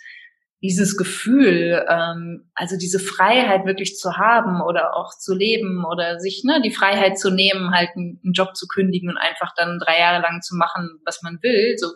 [0.61, 6.43] dieses Gefühl, ähm, also diese Freiheit wirklich zu haben oder auch zu leben oder sich
[6.43, 9.99] ne, die Freiheit zu nehmen, halt einen, einen Job zu kündigen und einfach dann drei
[9.99, 11.87] Jahre lang zu machen, was man will, so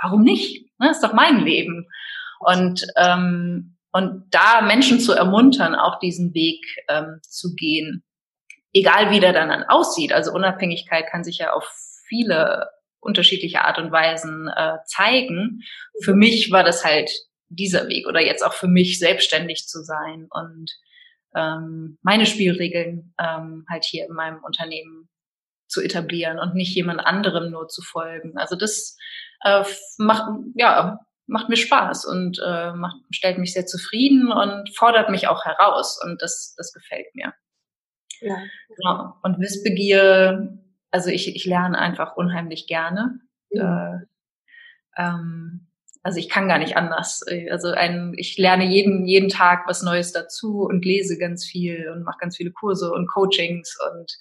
[0.00, 0.66] warum nicht?
[0.78, 1.88] Ne, ist doch mein Leben.
[2.38, 8.04] Und ähm, und da Menschen zu ermuntern, auch diesen Weg ähm, zu gehen,
[8.72, 10.12] egal wie der dann aussieht.
[10.12, 11.68] Also Unabhängigkeit kann sich ja auf
[12.06, 12.68] viele
[13.00, 15.62] unterschiedliche Art und Weisen äh, zeigen.
[16.04, 17.10] Für mich war das halt
[17.50, 20.70] dieser Weg oder jetzt auch für mich selbstständig zu sein und
[21.36, 25.08] ähm, meine Spielregeln ähm, halt hier in meinem Unternehmen
[25.68, 28.38] zu etablieren und nicht jemand anderem nur zu folgen.
[28.38, 28.96] Also das
[29.44, 29.64] äh,
[29.98, 35.28] macht ja macht mir Spaß und äh, macht, stellt mich sehr zufrieden und fordert mich
[35.28, 37.32] auch heraus und das das gefällt mir.
[38.20, 38.36] Ja.
[38.76, 39.14] Genau.
[39.22, 40.58] Und Wissbegier,
[40.90, 43.20] also ich, ich lerne einfach unheimlich gerne.
[43.50, 43.94] Ja.
[43.94, 43.98] Äh,
[44.96, 45.69] ähm,
[46.02, 47.22] also ich kann gar nicht anders.
[47.50, 52.04] Also ein, ich lerne jeden, jeden Tag was Neues dazu und lese ganz viel und
[52.04, 54.16] mache ganz viele Kurse und Coachings und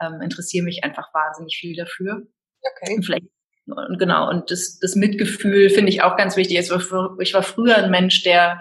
[0.00, 2.22] ähm, interessiere mich einfach wahnsinnig viel dafür.
[2.62, 2.96] Okay.
[2.96, 3.26] Und vielleicht
[3.66, 6.58] und genau, und das, das Mitgefühl finde ich auch ganz wichtig.
[6.58, 8.60] Ich war, ich war früher ein Mensch, der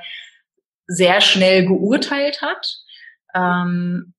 [0.86, 2.76] sehr schnell geurteilt hat.
[3.34, 4.14] Ähm,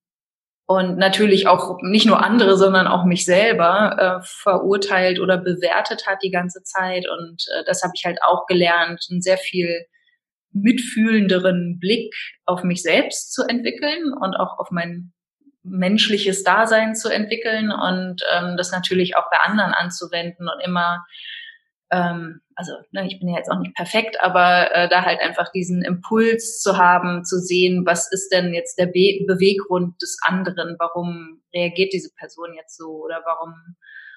[0.71, 6.23] und natürlich auch nicht nur andere, sondern auch mich selber äh, verurteilt oder bewertet hat
[6.23, 7.09] die ganze Zeit.
[7.09, 9.87] Und äh, das habe ich halt auch gelernt, einen sehr viel
[10.53, 12.15] mitfühlenderen Blick
[12.47, 15.13] auf mich selbst zu entwickeln und auch auf mein
[15.65, 21.05] menschliches Dasein zu entwickeln und ähm, das natürlich auch bei anderen anzuwenden und immer
[21.91, 25.51] ähm, also ne, ich bin ja jetzt auch nicht perfekt, aber äh, da halt einfach
[25.51, 30.77] diesen Impuls zu haben, zu sehen, was ist denn jetzt der Be Beweggrund des anderen,
[30.79, 33.03] warum reagiert diese Person jetzt so?
[33.05, 33.55] Oder warum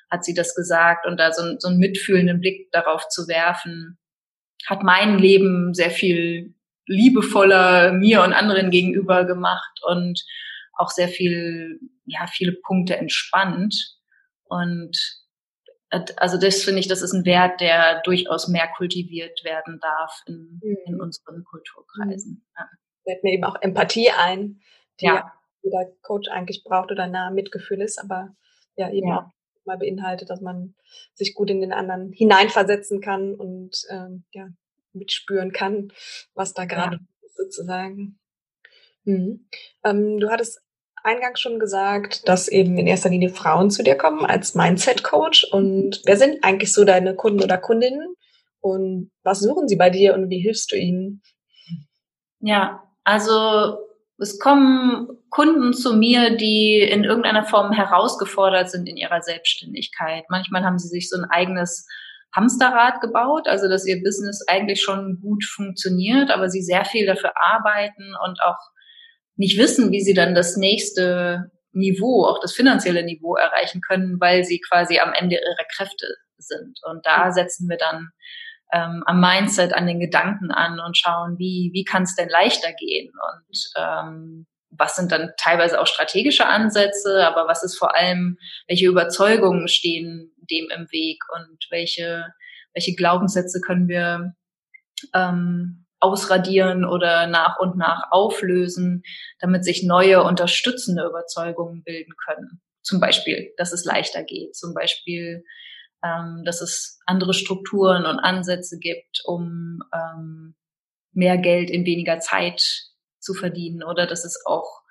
[0.10, 1.08] hat sie das gesagt?
[1.08, 3.98] Und da so, so einen mitfühlenden Blick darauf zu werfen,
[4.68, 6.54] hat mein Leben sehr viel
[6.86, 10.22] liebevoller mir und anderen gegenüber gemacht und
[10.74, 13.76] auch sehr viel, ja, viele Punkte entspannt.
[14.46, 15.23] Und
[16.18, 20.60] also das finde ich, das ist ein Wert, der durchaus mehr kultiviert werden darf in,
[20.64, 20.78] mhm.
[20.86, 22.34] in unseren Kulturkreisen.
[22.34, 22.46] Mhm.
[22.58, 22.70] Ja.
[23.04, 24.62] Fällt mir eben auch Empathie ein,
[25.00, 25.32] die ja.
[25.62, 28.36] jeder Coach eigentlich braucht oder nah Mitgefühl ist, aber
[28.76, 29.20] ja eben ja.
[29.20, 30.76] auch mal beinhaltet, dass man
[31.14, 34.50] sich gut in den anderen hineinversetzen kann und ähm, ja,
[34.94, 35.92] mitspüren kann,
[36.34, 37.30] was da gerade ja.
[37.36, 38.20] sozusagen.
[39.04, 39.48] Mhm.
[39.84, 40.63] Ähm, du hattest
[41.04, 45.46] eingangs schon gesagt, dass eben in erster Linie Frauen zu dir kommen als Mindset-Coach.
[45.52, 48.16] Und wer sind eigentlich so deine Kunden oder Kundinnen?
[48.62, 51.22] Und was suchen sie bei dir und wie hilfst du ihnen?
[52.40, 53.78] Ja, also
[54.18, 60.24] es kommen Kunden zu mir, die in irgendeiner Form herausgefordert sind in ihrer Selbstständigkeit.
[60.30, 61.86] Manchmal haben sie sich so ein eigenes
[62.34, 67.34] Hamsterrad gebaut, also dass ihr Business eigentlich schon gut funktioniert, aber sie sehr viel dafür
[67.36, 68.58] arbeiten und auch
[69.36, 74.44] nicht wissen, wie sie dann das nächste Niveau, auch das finanzielle Niveau erreichen können, weil
[74.44, 76.80] sie quasi am Ende ihrer Kräfte sind.
[76.84, 78.10] Und da setzen wir dann
[78.72, 82.74] ähm, am Mindset, an den Gedanken an und schauen, wie, wie kann es denn leichter
[82.74, 83.12] gehen?
[83.12, 88.88] Und ähm, was sind dann teilweise auch strategische Ansätze, aber was ist vor allem, welche
[88.88, 91.20] Überzeugungen stehen dem im Weg?
[91.36, 92.28] Und welche,
[92.74, 94.34] welche Glaubenssätze können wir
[95.14, 99.04] ähm, ausradieren oder nach und nach auflösen,
[99.40, 102.62] damit sich neue unterstützende Überzeugungen bilden können.
[102.82, 105.44] Zum Beispiel, dass es leichter geht, zum Beispiel,
[106.04, 110.56] ähm, dass es andere Strukturen und Ansätze gibt, um ähm,
[111.14, 112.90] mehr Geld in weniger Zeit
[113.20, 114.84] zu verdienen oder dass es auch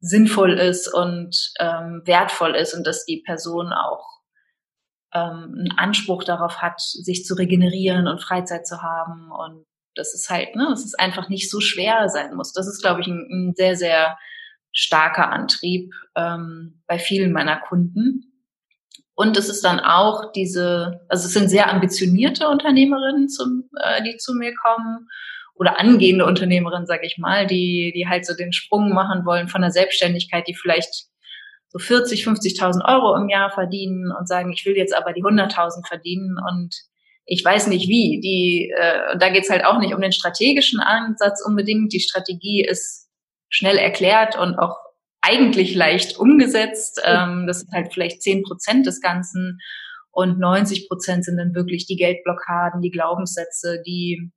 [0.00, 4.18] sinnvoll ist und ähm, wertvoll ist und dass die Person auch
[5.14, 9.66] ähm, einen Anspruch darauf hat, sich zu regenerieren und Freizeit zu haben und
[9.98, 12.52] das ist halt, ne, dass es einfach nicht so schwer sein muss.
[12.52, 14.18] Das ist, glaube ich, ein, ein sehr, sehr
[14.72, 18.28] starker Antrieb ähm, bei vielen meiner Kunden.
[19.14, 24.16] Und es ist dann auch diese, also es sind sehr ambitionierte Unternehmerinnen, zum, äh, die
[24.16, 25.08] zu mir kommen
[25.54, 29.60] oder angehende Unternehmerinnen, sage ich mal, die, die halt so den Sprung machen wollen von
[29.60, 31.08] der Selbstständigkeit, die vielleicht
[31.66, 35.86] so 40, 50.000 Euro im Jahr verdienen und sagen, ich will jetzt aber die 100.000
[35.86, 36.76] verdienen und
[37.30, 38.20] ich weiß nicht wie.
[38.20, 41.92] Die, äh, da geht's halt auch nicht um den strategischen Ansatz unbedingt.
[41.92, 43.06] Die Strategie ist
[43.50, 44.76] schnell erklärt und auch
[45.20, 47.02] eigentlich leicht umgesetzt.
[47.04, 49.58] Ähm, das sind halt vielleicht zehn Prozent des Ganzen
[50.10, 54.32] und 90 Prozent sind dann wirklich die Geldblockaden, die Glaubenssätze, die,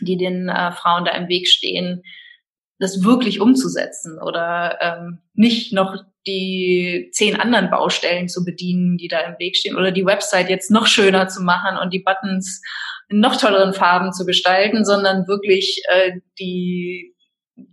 [0.00, 2.02] die den äh, Frauen da im Weg stehen,
[2.80, 9.20] das wirklich umzusetzen oder ähm, nicht noch die zehn anderen Baustellen zu bedienen, die da
[9.20, 12.62] im Weg stehen oder die Website jetzt noch schöner zu machen und die Buttons
[13.08, 17.14] in noch tolleren Farben zu gestalten, sondern wirklich äh, die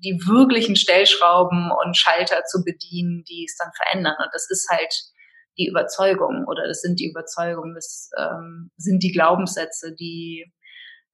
[0.03, 4.15] die wirklichen Stellschrauben und Schalter zu bedienen, die es dann verändern.
[4.19, 4.93] Und das ist halt
[5.57, 10.51] die Überzeugung oder das sind die Überzeugungen, das ähm, sind die Glaubenssätze, die,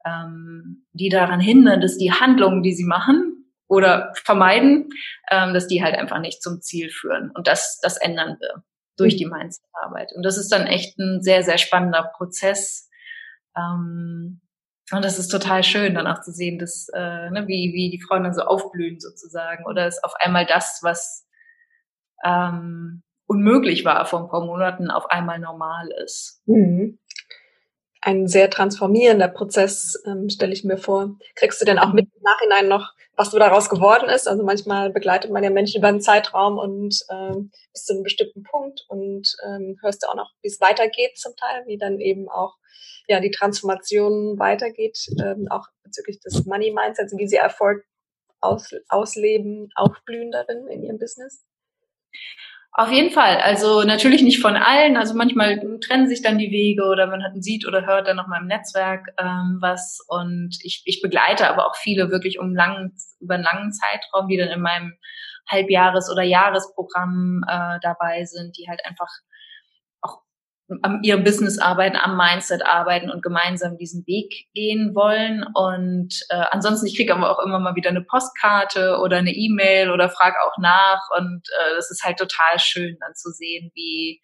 [0.08, 3.42] ähm, die daran hindern, dass die Handlungen, die sie machen
[3.73, 4.89] oder vermeiden,
[5.29, 7.31] ähm, dass die halt einfach nicht zum Ziel führen.
[7.31, 8.63] Und das, das ändern wir
[8.97, 10.12] durch die Mindset-Arbeit.
[10.15, 12.89] Und das ist dann echt ein sehr, sehr spannender Prozess.
[13.57, 14.41] Ähm,
[14.91, 18.01] und das ist total schön, dann auch zu sehen, dass, äh, ne, wie, wie die
[18.01, 19.65] Frauen dann so aufblühen sozusagen.
[19.65, 21.25] Oder ist auf einmal das, was
[22.23, 26.41] ähm, unmöglich war vor ein paar Monaten, auf einmal normal ist.
[26.45, 26.99] Mhm.
[28.01, 31.17] Ein sehr transformierender Prozess, ähm, stelle ich mir vor.
[31.36, 34.28] Kriegst du denn auch mit im Nachhinein noch, was du daraus geworden ist?
[34.28, 38.43] Also manchmal begleitet man ja Menschen über einen Zeitraum und ähm, bis zu einem bestimmten
[38.43, 42.28] Punkt und ähm, hörst du auch noch, wie es weitergeht zum Teil, wie dann eben
[42.30, 42.56] auch
[43.08, 47.84] ja, die Transformation weitergeht, ähm, auch bezüglich des Money Mindsets, wie sie Erfolg
[48.39, 51.45] aus, ausleben, aufblühen darin in ihrem Business?
[52.75, 53.38] Auf jeden Fall.
[53.38, 54.97] Also natürlich nicht von allen.
[54.97, 58.27] Also manchmal trennen sich dann die Wege oder man hat, sieht oder hört dann noch
[58.27, 59.99] mal im Netzwerk ähm, was.
[60.07, 64.38] Und ich, ich begleite aber auch viele wirklich um langen, über einen langen Zeitraum, die
[64.38, 64.93] dann in meinem
[65.47, 69.09] Halbjahres- oder Jahresprogramm äh, dabei sind, die halt einfach
[70.82, 75.45] am ihrem Business arbeiten, am Mindset arbeiten und gemeinsam diesen Weg gehen wollen.
[75.54, 79.91] Und äh, ansonsten, ich kriege aber auch immer mal wieder eine Postkarte oder eine E-Mail
[79.91, 81.02] oder frage auch nach.
[81.19, 84.21] Und äh, das ist halt total schön, dann zu sehen, wie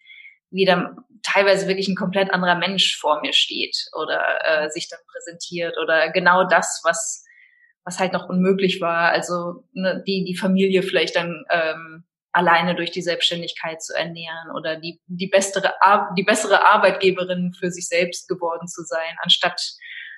[0.52, 4.98] wie dann teilweise wirklich ein komplett anderer Mensch vor mir steht oder äh, sich dann
[5.12, 7.24] präsentiert oder genau das, was
[7.84, 9.10] was halt noch unmöglich war.
[9.10, 14.76] Also ne, die die Familie vielleicht dann ähm, alleine durch die Selbstständigkeit zu ernähren oder
[14.76, 15.72] die, die, bessere,
[16.16, 19.60] die bessere Arbeitgeberin für sich selbst geworden zu sein, anstatt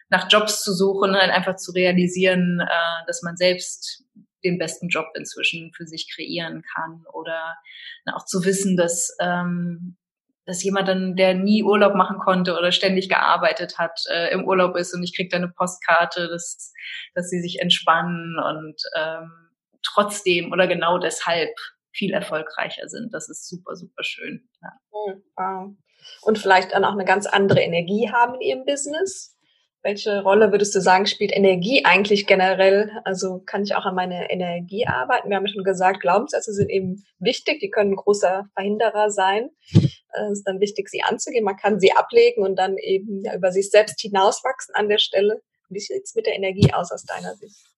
[0.08, 4.04] nach Jobs zu suchen, halt einfach zu realisieren, äh, dass man selbst
[4.44, 7.56] den besten Job inzwischen für sich kreieren kann oder
[8.12, 9.96] auch zu wissen, dass ähm,
[10.44, 14.76] dass jemand dann, der nie Urlaub machen konnte oder ständig gearbeitet hat, äh, im Urlaub
[14.76, 16.72] ist und ich krieg da eine Postkarte, dass,
[17.14, 19.30] dass sie sich entspannen und ähm,
[19.82, 21.50] trotzdem oder genau deshalb
[21.92, 23.12] viel erfolgreicher sind.
[23.12, 24.48] Das ist super, super schön.
[24.62, 24.72] Ja.
[25.36, 25.70] Wow.
[26.22, 29.36] Und vielleicht dann auch eine ganz andere Energie haben in ihrem Business.
[29.84, 32.92] Welche Rolle würdest du sagen, spielt Energie eigentlich generell?
[33.04, 35.28] Also kann ich auch an meine Energie arbeiten?
[35.28, 39.50] Wir haben ja schon gesagt, Glaubenssätze sind eben wichtig, die können ein großer Verhinderer sein.
[39.72, 41.44] Es ist dann wichtig, sie anzugehen.
[41.44, 45.42] Man kann sie ablegen und dann eben ja, über sich selbst hinauswachsen an der Stelle.
[45.68, 47.71] Wie sieht es mit der Energie aus aus deiner Sicht?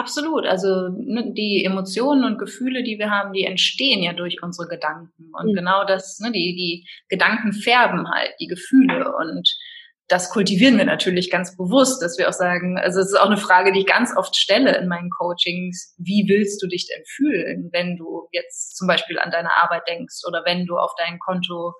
[0.00, 0.46] Absolut.
[0.46, 5.30] Also ne, die Emotionen und Gefühle, die wir haben, die entstehen ja durch unsere Gedanken.
[5.38, 5.54] Und mhm.
[5.54, 9.14] genau das, ne, die, die Gedanken färben halt die Gefühle.
[9.14, 9.54] Und
[10.08, 13.36] das kultivieren wir natürlich ganz bewusst, dass wir auch sagen, also es ist auch eine
[13.36, 17.68] Frage, die ich ganz oft stelle in meinen Coachings, wie willst du dich denn fühlen,
[17.74, 21.74] wenn du jetzt zum Beispiel an deine Arbeit denkst oder wenn du auf deinen Kontostand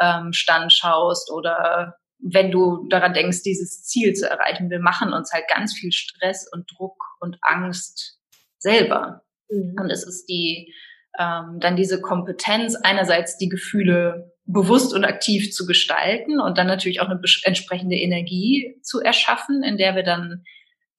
[0.00, 4.70] ähm, schaust oder wenn du daran denkst, dieses Ziel zu erreichen.
[4.70, 8.18] Wir machen uns halt ganz viel Stress und Druck und Angst
[8.58, 9.22] selber.
[9.50, 9.76] Mhm.
[9.80, 10.72] Und es ist die,
[11.18, 17.00] ähm, dann diese Kompetenz, einerseits die Gefühle bewusst und aktiv zu gestalten und dann natürlich
[17.00, 20.44] auch eine entsprechende Energie zu erschaffen, in der wir dann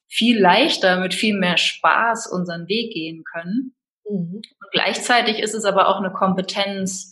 [0.10, 3.76] viel leichter mit viel mehr Spaß unseren Weg gehen können.
[4.10, 4.36] Mhm.
[4.36, 7.12] Und gleichzeitig ist es aber auch eine Kompetenz,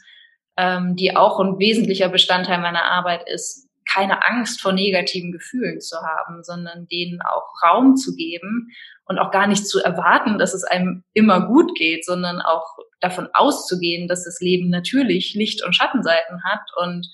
[0.58, 3.65] ähm, die auch ein wesentlicher Bestandteil meiner Arbeit ist,
[3.96, 8.70] keine Angst vor negativen Gefühlen zu haben, sondern denen auch Raum zu geben
[9.06, 13.30] und auch gar nicht zu erwarten, dass es einem immer gut geht, sondern auch davon
[13.34, 17.08] auszugehen, dass das Leben natürlich Licht- und Schattenseiten hat und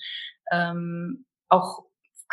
[0.50, 1.84] ähm, auch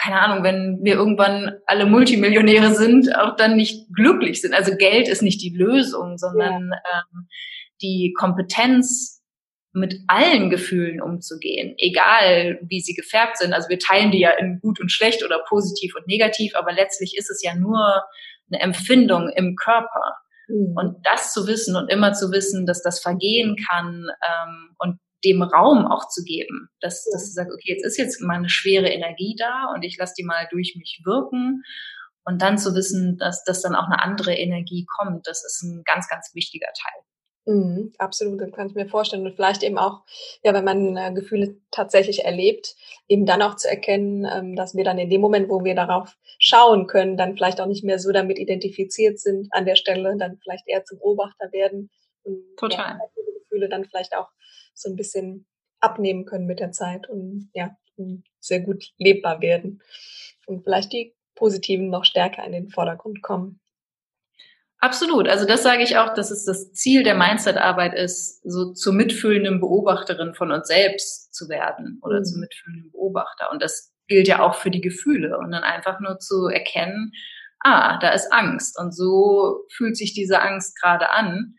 [0.01, 4.53] keine Ahnung, wenn wir irgendwann alle Multimillionäre sind, auch dann nicht glücklich sind.
[4.53, 7.03] Also Geld ist nicht die Lösung, sondern ja.
[7.13, 7.27] ähm,
[7.81, 9.18] die Kompetenz,
[9.71, 13.53] mit allen Gefühlen umzugehen, egal wie sie gefärbt sind.
[13.53, 17.15] Also wir teilen die ja in gut und schlecht oder positiv und negativ, aber letztlich
[17.17, 18.03] ist es ja nur
[18.51, 20.17] eine Empfindung im Körper.
[20.47, 20.75] Mhm.
[20.75, 25.41] Und das zu wissen und immer zu wissen, dass das vergehen kann ähm, und dem
[25.41, 28.88] Raum auch zu geben, dass, dass du sagst, okay, jetzt ist jetzt mal eine schwere
[28.88, 31.62] Energie da und ich lasse die mal durch mich wirken
[32.23, 35.84] und dann zu wissen, dass, dass dann auch eine andere Energie kommt, das ist ein
[35.84, 37.01] ganz, ganz wichtiger Teil.
[37.45, 39.25] Mhm, absolut, das kann ich mir vorstellen.
[39.25, 40.02] Und vielleicht eben auch,
[40.43, 42.75] ja, wenn man äh, Gefühle tatsächlich erlebt,
[43.08, 46.15] eben dann auch zu erkennen, ähm, dass wir dann in dem Moment, wo wir darauf
[46.38, 50.38] schauen können, dann vielleicht auch nicht mehr so damit identifiziert sind an der Stelle, dann
[50.43, 51.89] vielleicht eher zum Beobachter werden
[52.23, 52.99] und Total.
[52.99, 52.99] Ja,
[53.41, 54.30] Gefühle dann vielleicht auch
[54.73, 55.47] so ein bisschen
[55.80, 57.75] abnehmen können mit der Zeit und ja,
[58.39, 59.82] sehr gut lebbar werden.
[60.45, 63.60] Und vielleicht die positiven noch stärker in den Vordergrund kommen.
[64.81, 65.27] Absolut.
[65.27, 69.59] Also das sage ich auch, dass es das Ziel der Mindset-Arbeit ist, so zur mitfühlenden
[69.59, 72.23] Beobachterin von uns selbst zu werden oder mhm.
[72.23, 73.51] zum mitfühlenden Beobachter.
[73.51, 77.11] Und das gilt ja auch für die Gefühle und dann einfach nur zu erkennen,
[77.59, 81.55] ah, da ist Angst und so fühlt sich diese Angst gerade an.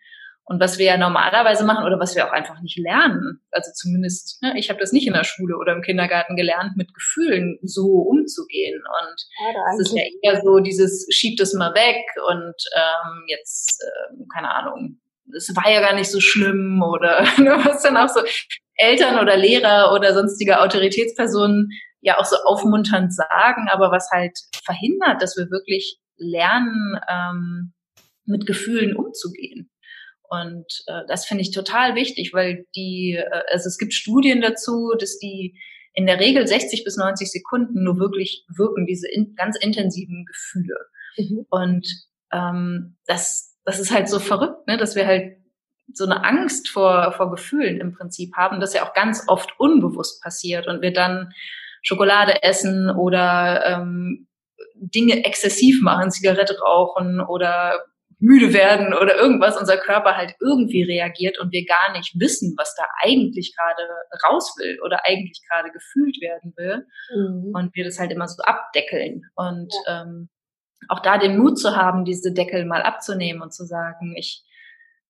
[0.51, 4.43] Und was wir ja normalerweise machen oder was wir auch einfach nicht lernen, also zumindest,
[4.43, 7.87] ne, ich habe das nicht in der Schule oder im Kindergarten gelernt, mit Gefühlen so
[7.87, 8.83] umzugehen.
[8.83, 13.81] Und ja, es ist ja eher so dieses, schiebt es mal weg und ähm, jetzt,
[13.81, 14.99] äh, keine Ahnung,
[15.37, 18.19] es war ja gar nicht so schlimm oder ne, was dann auch so
[18.75, 25.23] Eltern oder Lehrer oder sonstige Autoritätspersonen ja auch so aufmunternd sagen, aber was halt verhindert,
[25.23, 27.73] dass wir wirklich lernen, ähm,
[28.25, 29.71] mit Gefühlen umzugehen.
[30.31, 34.93] Und äh, das finde ich total wichtig, weil die, äh, also es gibt Studien dazu,
[34.99, 35.59] dass die
[35.93, 40.77] in der Regel 60 bis 90 Sekunden nur wirklich wirken, diese in, ganz intensiven Gefühle.
[41.17, 41.47] Mhm.
[41.51, 41.89] Und
[42.33, 45.37] ähm, das, das ist halt so verrückt, ne, dass wir halt
[45.93, 50.23] so eine Angst vor, vor Gefühlen im Prinzip haben, das ja auch ganz oft unbewusst
[50.23, 51.33] passiert und wir dann
[51.83, 54.29] Schokolade essen oder ähm,
[54.77, 57.85] Dinge exzessiv machen, Zigarette rauchen oder
[58.21, 62.75] müde werden oder irgendwas, unser Körper halt irgendwie reagiert und wir gar nicht wissen, was
[62.77, 63.83] da eigentlich gerade
[64.29, 66.87] raus will oder eigentlich gerade gefühlt werden will.
[67.15, 67.53] Mhm.
[67.55, 69.23] Und wir das halt immer so abdeckeln.
[69.35, 70.03] Und ja.
[70.03, 70.29] ähm,
[70.89, 74.45] auch da den Mut zu haben, diese Deckel mal abzunehmen und zu sagen, ich,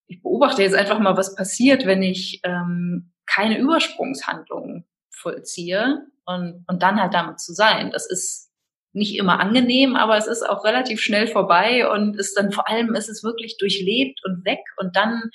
[0.06, 6.82] ich beobachte jetzt einfach mal, was passiert, wenn ich ähm, keine Übersprungshandlungen vollziehe und, und
[6.82, 7.90] dann halt damit zu sein.
[7.90, 8.49] Das ist
[8.92, 12.94] nicht immer angenehm, aber es ist auch relativ schnell vorbei und ist dann vor allem
[12.94, 15.30] ist es wirklich durchlebt und weg und dann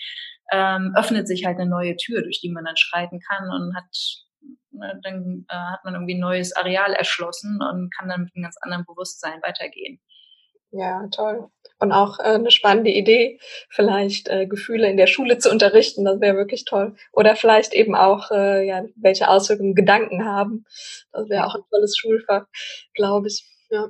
[0.51, 3.85] ähm, öffnet sich halt eine neue Tür, durch die man dann schreiten kann und hat
[4.71, 8.43] ne, dann äh, hat man irgendwie ein neues Areal erschlossen und kann dann mit einem
[8.43, 9.99] ganz anderen Bewusstsein weitergehen.
[10.77, 11.47] Ja, toll.
[11.79, 16.19] Und auch äh, eine spannende Idee, vielleicht äh, Gefühle in der Schule zu unterrichten, das
[16.19, 16.95] wäre wirklich toll.
[17.13, 20.65] Oder vielleicht eben auch, äh, ja, welche Auswirkungen Gedanken haben.
[21.11, 22.45] Das wäre auch ein tolles Schulfach,
[22.93, 23.45] glaube ich.
[23.69, 23.89] Ja.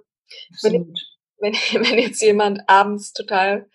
[0.61, 0.93] Wenn
[1.39, 3.67] wenn, wenn jetzt jemand abends total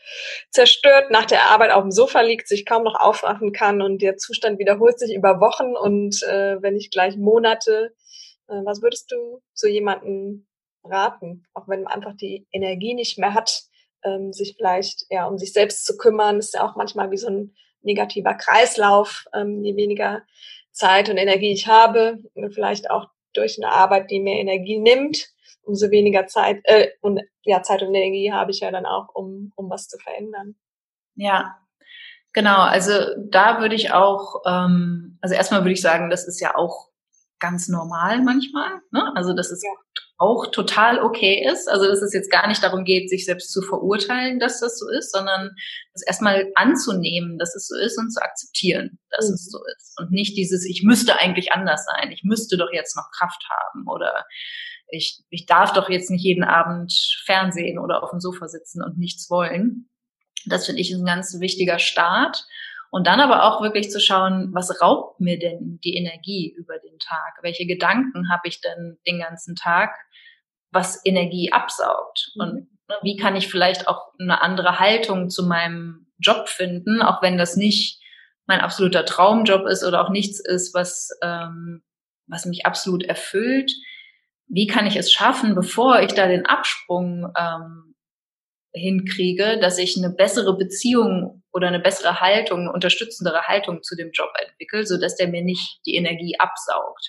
[0.51, 4.17] zerstört nach der Arbeit auf dem Sofa liegt, sich kaum noch aufwachen kann und der
[4.17, 7.93] Zustand wiederholt sich über Wochen und äh, wenn nicht gleich Monate,
[8.49, 10.47] äh, was würdest du so jemanden
[10.85, 13.65] raten, auch wenn man einfach die Energie nicht mehr hat,
[14.05, 17.29] ähm, sich vielleicht ja um sich selbst zu kümmern, ist ja auch manchmal wie so
[17.29, 20.23] ein negativer Kreislauf, ähm, je weniger
[20.73, 22.19] Zeit und Energie ich habe,
[22.53, 25.29] vielleicht auch durch eine Arbeit, die mir Energie nimmt,
[25.63, 29.53] umso weniger Zeit äh, und ja Zeit und Energie habe ich ja dann auch, um
[29.57, 30.57] um was zu verändern.
[31.15, 31.59] Ja,
[32.33, 32.61] genau.
[32.61, 36.89] Also da würde ich auch, ähm, also erstmal würde ich sagen, das ist ja auch
[37.39, 38.81] ganz normal manchmal.
[38.91, 39.13] Ne?
[39.15, 39.71] Also das ist ja
[40.21, 41.67] auch total okay ist.
[41.69, 44.87] Also dass es jetzt gar nicht darum geht, sich selbst zu verurteilen, dass das so
[44.91, 45.51] ist, sondern
[45.95, 49.35] das erstmal anzunehmen, dass es so ist und zu akzeptieren, dass mhm.
[49.35, 49.99] es so ist.
[49.99, 53.89] Und nicht dieses, ich müsste eigentlich anders sein, ich müsste doch jetzt noch Kraft haben
[53.89, 54.27] oder
[54.91, 56.93] ich, ich darf doch jetzt nicht jeden Abend
[57.25, 59.89] Fernsehen oder auf dem Sofa sitzen und nichts wollen.
[60.45, 62.47] Das finde ich ein ganz wichtiger Start.
[62.91, 66.99] Und dann aber auch wirklich zu schauen, was raubt mir denn die Energie über den
[66.99, 67.39] Tag?
[67.43, 69.95] Welche Gedanken habe ich denn den ganzen Tag,
[70.71, 72.33] was Energie absaugt?
[72.35, 72.41] Mhm.
[72.43, 72.55] Und
[72.89, 77.39] ne, wie kann ich vielleicht auch eine andere Haltung zu meinem Job finden, auch wenn
[77.39, 78.01] das nicht
[78.47, 81.83] mein absoluter Traumjob ist oder auch nichts ist, was, ähm,
[82.27, 83.73] was mich absolut erfüllt?
[84.49, 87.95] Wie kann ich es schaffen, bevor ich da den Absprung ähm,
[88.73, 94.11] hinkriege, dass ich eine bessere Beziehung oder eine bessere Haltung, eine unterstützendere Haltung zu dem
[94.13, 97.07] Job entwickle, so dass der mir nicht die Energie absaugt.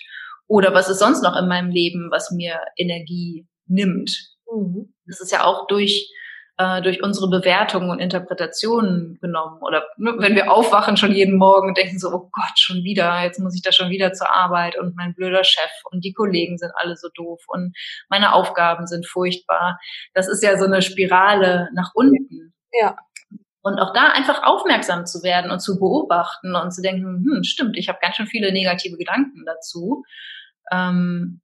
[0.48, 4.36] Oder was ist sonst noch in meinem Leben, was mir Energie nimmt?
[4.52, 4.94] Mhm.
[5.06, 6.12] Das ist ja auch durch
[6.58, 9.60] äh, durch unsere Bewertungen und Interpretationen genommen.
[9.62, 13.22] Oder ne, wenn wir aufwachen schon jeden Morgen und denken so, oh Gott, schon wieder,
[13.22, 16.58] jetzt muss ich da schon wieder zur Arbeit und mein blöder Chef und die Kollegen
[16.58, 17.74] sind alle so doof und
[18.08, 19.78] meine Aufgaben sind furchtbar.
[20.14, 22.52] Das ist ja so eine Spirale nach unten.
[22.72, 22.96] Ja.
[23.62, 27.76] Und auch da einfach aufmerksam zu werden und zu beobachten und zu denken, hm, stimmt,
[27.76, 30.04] ich habe ganz schön viele negative Gedanken dazu.
[30.70, 31.40] Ähm,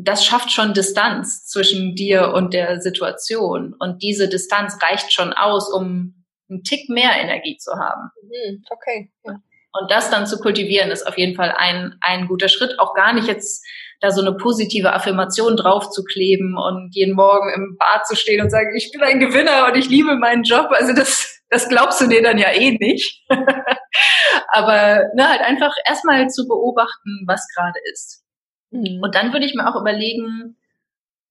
[0.00, 3.74] das schafft schon Distanz zwischen dir und der Situation.
[3.78, 8.10] Und diese Distanz reicht schon aus, um einen Tick mehr Energie zu haben.
[8.22, 9.10] Mhm, okay.
[9.24, 9.32] Ja.
[9.72, 12.78] Und das dann zu kultivieren, ist auf jeden Fall ein, ein guter Schritt.
[12.78, 13.66] Auch gar nicht jetzt
[14.00, 18.40] da so eine positive Affirmation drauf zu kleben und jeden Morgen im Bad zu stehen
[18.40, 20.68] und sagen, ich bin ein Gewinner und ich liebe meinen Job.
[20.70, 23.24] Also das, das glaubst du dir dann ja eh nicht.
[24.52, 28.24] Aber ne, halt einfach erstmal zu beobachten, was gerade ist.
[28.70, 29.00] Mhm.
[29.02, 30.56] Und dann würde ich mir auch überlegen,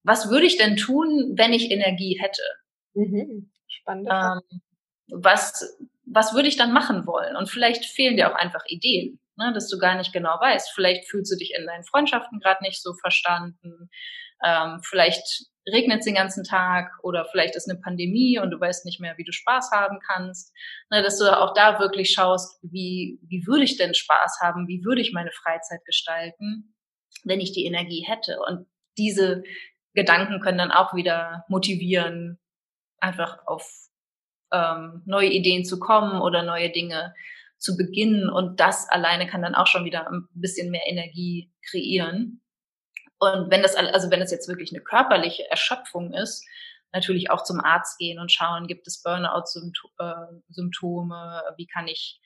[0.03, 2.41] was würde ich denn tun, wenn ich Energie hätte?
[2.93, 3.51] Mhm.
[3.67, 4.09] Spannend.
[4.11, 4.61] Ähm,
[5.09, 7.35] was, was würde ich dann machen wollen?
[7.35, 10.71] Und vielleicht fehlen dir auch einfach Ideen, ne, dass du gar nicht genau weißt.
[10.73, 13.89] Vielleicht fühlst du dich in deinen Freundschaften gerade nicht so verstanden.
[14.43, 18.85] Ähm, vielleicht regnet es den ganzen Tag oder vielleicht ist eine Pandemie und du weißt
[18.85, 20.53] nicht mehr, wie du Spaß haben kannst.
[20.89, 24.67] Ne, dass du auch da wirklich schaust, wie, wie würde ich denn Spaß haben?
[24.67, 26.73] Wie würde ich meine Freizeit gestalten?
[27.23, 28.39] Wenn ich die Energie hätte.
[28.47, 29.43] Und diese
[29.93, 32.39] Gedanken können dann auch wieder motivieren,
[32.99, 33.87] einfach auf
[34.51, 37.13] ähm, neue Ideen zu kommen oder neue Dinge
[37.57, 38.29] zu beginnen.
[38.29, 42.41] Und das alleine kann dann auch schon wieder ein bisschen mehr Energie kreieren.
[43.19, 46.45] Und wenn das, also wenn es jetzt wirklich eine körperliche Erschöpfung ist,
[46.93, 52.21] natürlich auch zum Arzt gehen und schauen, gibt es Burnout-Symptome, wie kann ich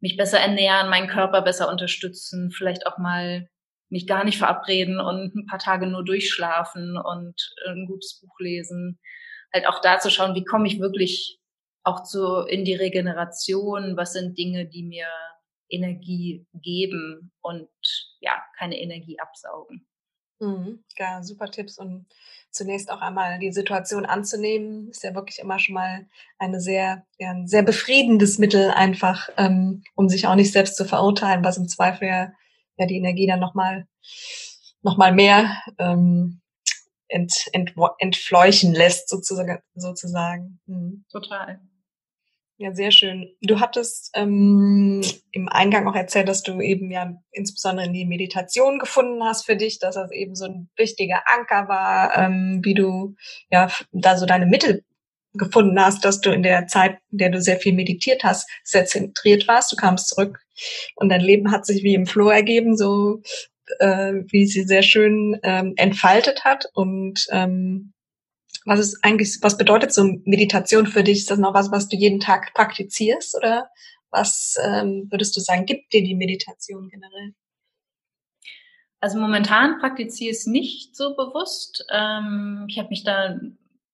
[0.00, 3.48] mich besser ernähren, meinen Körper besser unterstützen, vielleicht auch mal
[3.92, 8.98] mich gar nicht verabreden und ein paar Tage nur durchschlafen und ein gutes Buch lesen.
[9.52, 11.38] Halt auch da zu schauen, wie komme ich wirklich
[11.84, 13.96] auch zu, in die Regeneration?
[13.98, 15.08] Was sind Dinge, die mir
[15.68, 17.68] Energie geben und
[18.20, 19.86] ja, keine Energie absaugen?
[20.40, 22.06] Mhm, ja, super Tipps und
[22.50, 26.06] zunächst auch einmal die Situation anzunehmen, ist ja wirklich immer schon mal
[26.38, 30.86] eine sehr, ja, ein sehr befriedendes Mittel einfach, ähm, um sich auch nicht selbst zu
[30.86, 32.32] verurteilen, was im Zweifel ja
[32.76, 33.86] ja die Energie dann nochmal
[34.82, 36.40] noch mal mehr ähm,
[37.08, 39.58] ent, ent, entfleuchen lässt, sozusagen.
[39.74, 40.60] sozusagen.
[40.66, 41.04] Hm.
[41.10, 41.60] Total.
[42.58, 43.34] Ja, sehr schön.
[43.40, 45.02] Du hattest ähm,
[45.32, 49.56] im Eingang auch erzählt, dass du eben ja insbesondere in die Meditation gefunden hast für
[49.56, 53.16] dich, dass das eben so ein wichtiger Anker war, ähm, wie du
[53.50, 54.84] ja da so deine Mittel
[55.32, 58.84] gefunden hast, dass du in der Zeit, in der du sehr viel meditiert hast, sehr
[58.84, 59.72] zentriert warst.
[59.72, 60.41] Du kamst zurück
[60.96, 63.22] und dein Leben hat sich wie im Flow ergeben, so
[63.78, 66.66] äh, wie sie sehr schön ähm, entfaltet hat.
[66.74, 67.92] Und ähm,
[68.64, 71.18] was ist eigentlich, was bedeutet so Meditation für dich?
[71.18, 73.68] Ist das noch was, was du jeden Tag praktizierst oder
[74.10, 77.34] was ähm, würdest du sagen, gibt dir die Meditation generell?
[79.00, 81.84] Also momentan praktiziere ich es nicht so bewusst.
[81.90, 83.40] Ähm, ich habe mich da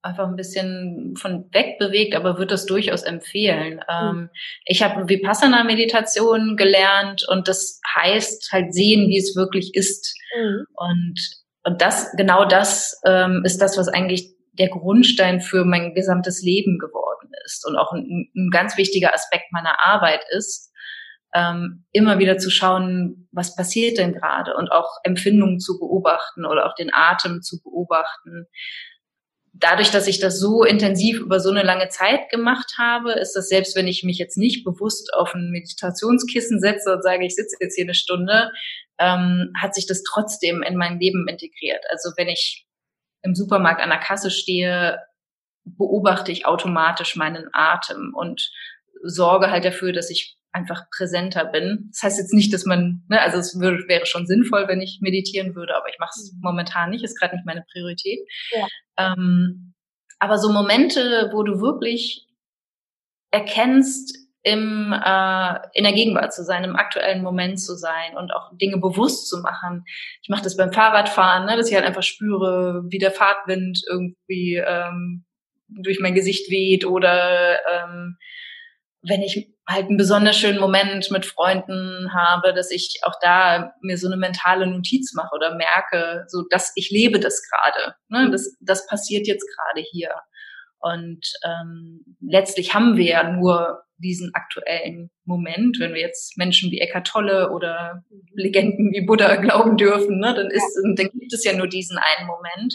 [0.02, 3.80] einfach ein bisschen von weg bewegt, aber würde das durchaus empfehlen.
[3.90, 4.30] Mhm.
[4.64, 10.14] Ich habe Vipassana-Meditation gelernt und das heißt halt sehen, wie es wirklich ist.
[10.36, 10.66] Mhm.
[10.74, 11.20] Und,
[11.64, 16.78] und das, genau das ähm, ist das, was eigentlich der Grundstein für mein gesamtes Leben
[16.78, 20.72] geworden ist und auch ein, ein ganz wichtiger Aspekt meiner Arbeit ist,
[21.34, 26.66] ähm, immer wieder zu schauen, was passiert denn gerade und auch Empfindungen zu beobachten oder
[26.66, 28.46] auch den Atem zu beobachten
[29.52, 33.48] dadurch, dass ich das so intensiv über so eine lange Zeit gemacht habe, ist das
[33.48, 37.56] selbst, wenn ich mich jetzt nicht bewusst auf ein Meditationskissen setze und sage, ich sitze
[37.60, 38.50] jetzt hier eine Stunde,
[38.98, 41.84] ähm, hat sich das trotzdem in mein Leben integriert.
[41.90, 42.66] Also wenn ich
[43.22, 44.98] im Supermarkt an der Kasse stehe,
[45.64, 48.50] beobachte ich automatisch meinen Atem und
[49.02, 51.90] sorge halt dafür, dass ich einfach präsenter bin.
[51.92, 54.98] Das heißt jetzt nicht, dass man, ne, also es würde, wäre schon sinnvoll, wenn ich
[55.00, 56.40] meditieren würde, aber ich mache es mhm.
[56.42, 58.20] momentan nicht, ist gerade nicht meine Priorität.
[58.50, 58.66] Ja.
[58.96, 59.74] Ähm,
[60.18, 62.26] aber so Momente, wo du wirklich
[63.30, 68.56] erkennst, im, äh, in der Gegenwart zu sein, im aktuellen Moment zu sein und auch
[68.56, 69.84] Dinge bewusst zu machen.
[70.22, 74.56] Ich mache das beim Fahrradfahren, ne, dass ich halt einfach spüre, wie der Fahrtwind irgendwie
[74.56, 75.24] ähm,
[75.68, 78.16] durch mein Gesicht weht oder ähm,
[79.02, 83.98] wenn ich halt einen besonders schönen Moment mit Freunden habe, dass ich auch da mir
[83.98, 87.94] so eine mentale Notiz mache oder merke, so dass ich lebe das gerade.
[88.08, 88.30] Ne?
[88.30, 90.10] Das, das passiert jetzt gerade hier.
[90.80, 96.80] Und ähm, letztlich haben wir ja nur diesen aktuellen Moment, wenn wir jetzt Menschen wie
[96.80, 101.52] Eckart Tolle oder Legenden wie Buddha glauben dürfen, ne, dann ist, dann gibt es ja
[101.52, 102.74] nur diesen einen Moment.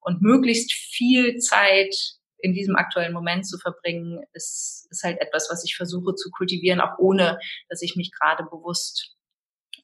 [0.00, 1.94] Und möglichst viel Zeit
[2.44, 6.80] in diesem aktuellen Moment zu verbringen, ist, ist halt etwas, was ich versuche zu kultivieren,
[6.80, 7.38] auch ohne,
[7.70, 9.16] dass ich mich gerade bewusst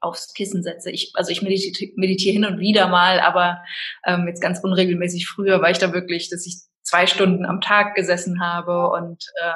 [0.01, 0.91] aufs Kissen setze.
[0.91, 3.63] Ich, also ich meditiere, meditiere hin und wieder mal, aber
[4.07, 5.27] ähm, jetzt ganz unregelmäßig.
[5.27, 9.53] Früher war ich da wirklich, dass ich zwei Stunden am Tag gesessen habe und äh,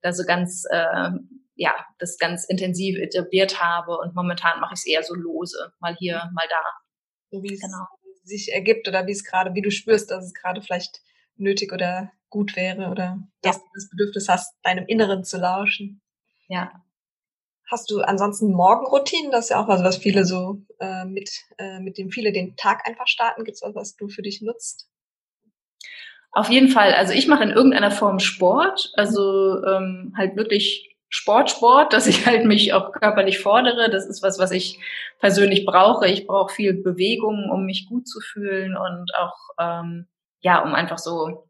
[0.00, 1.10] da so ganz, äh,
[1.54, 3.98] ja, das ganz intensiv etabliert habe.
[3.98, 6.62] Und momentan mache ich es eher so lose, mal hier, mal da.
[7.30, 7.86] So wie es genau.
[8.24, 11.00] sich ergibt oder wie es gerade, wie du spürst, dass es gerade vielleicht
[11.36, 13.62] nötig oder gut wäre oder dass ja.
[13.62, 16.00] du das Bedürfnis hast, deinem Inneren zu lauschen.
[16.48, 16.70] Ja.
[17.70, 19.30] Hast du ansonsten Morgenroutinen?
[19.30, 22.56] Das ist ja auch was, was viele so äh, mit, äh, mit dem viele den
[22.56, 23.44] Tag einfach starten.
[23.44, 24.88] Gibt es was, was du für dich nutzt?
[26.32, 26.94] Auf jeden Fall.
[26.94, 32.26] Also ich mache in irgendeiner Form Sport, also ähm, halt wirklich Sport, Sport, dass ich
[32.26, 33.90] halt mich auch körperlich fordere.
[33.90, 34.78] Das ist was, was ich
[35.20, 36.06] persönlich brauche.
[36.06, 40.06] Ich brauche viel Bewegung, um mich gut zu fühlen und auch ähm,
[40.40, 41.47] ja, um einfach so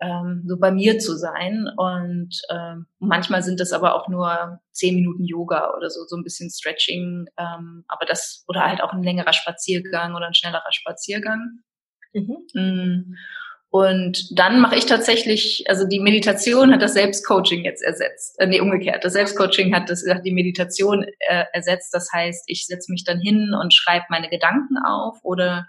[0.00, 1.68] ähm, so bei mir zu sein.
[1.76, 6.24] Und ähm, manchmal sind das aber auch nur zehn Minuten Yoga oder so, so ein
[6.24, 11.60] bisschen Stretching, ähm, aber das, oder halt auch ein längerer Spaziergang oder ein schnellerer Spaziergang.
[12.12, 12.36] Mhm.
[12.54, 13.14] Mm.
[13.70, 18.40] Und dann mache ich tatsächlich, also die Meditation hat das Selbstcoaching jetzt ersetzt.
[18.40, 19.04] Äh, nee, umgekehrt.
[19.04, 21.92] Das Selbstcoaching hat, das, hat die Meditation äh, ersetzt.
[21.92, 25.66] Das heißt, ich setze mich dann hin und schreibe meine Gedanken auf oder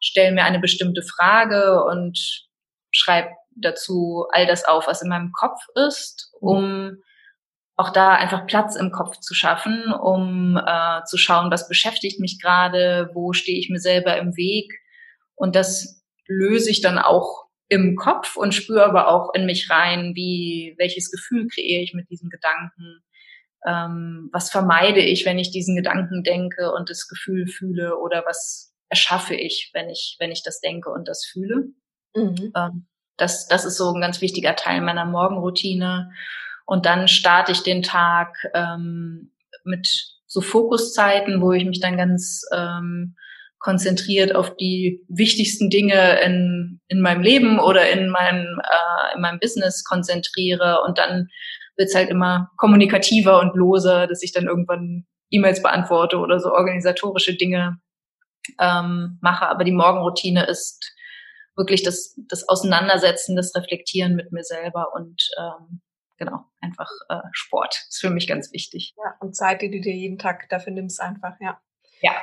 [0.00, 2.48] stelle mir eine bestimmte Frage und
[2.90, 6.48] schreibe dazu all das auf, was in meinem Kopf ist, mhm.
[6.48, 7.02] um
[7.76, 12.40] auch da einfach Platz im Kopf zu schaffen, um äh, zu schauen, was beschäftigt mich
[12.40, 14.72] gerade, wo stehe ich mir selber im Weg.
[15.34, 20.12] Und das löse ich dann auch im Kopf und spüre aber auch in mich rein,
[20.14, 23.02] wie, welches Gefühl kreiere ich mit diesem Gedanken,
[23.66, 28.74] ähm, was vermeide ich, wenn ich diesen Gedanken denke und das Gefühl fühle oder was
[28.90, 31.68] erschaffe ich, wenn ich, wenn ich das denke und das fühle.
[32.14, 32.52] Mhm.
[32.54, 32.86] Ähm,
[33.16, 36.12] das, das ist so ein ganz wichtiger Teil meiner Morgenroutine.
[36.66, 39.32] Und dann starte ich den Tag ähm,
[39.64, 39.88] mit
[40.26, 43.16] so Fokuszeiten, wo ich mich dann ganz ähm,
[43.58, 49.38] konzentriert auf die wichtigsten Dinge in, in meinem Leben oder in meinem, äh, in meinem
[49.38, 50.82] Business konzentriere.
[50.86, 51.28] Und dann
[51.76, 57.34] wird's halt immer kommunikativer und loser, dass ich dann irgendwann E-Mails beantworte oder so organisatorische
[57.34, 57.78] Dinge
[58.58, 59.46] ähm, mache.
[59.46, 60.92] Aber die Morgenroutine ist
[61.56, 65.80] wirklich das, das Auseinandersetzen, das Reflektieren mit mir selber und ähm,
[66.18, 68.94] genau, einfach äh, Sport ist für mich ganz wichtig.
[68.96, 71.60] Ja, und Zeit, die du dir jeden Tag dafür nimmst, einfach, ja.
[72.00, 72.14] Ja,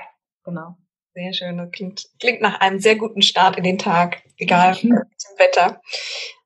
[0.43, 0.77] genau.
[1.13, 1.57] Sehr schön.
[1.57, 5.01] Das klingt, klingt nach einem sehr guten Start in den Tag, egal mhm.
[5.17, 5.81] zum Wetter.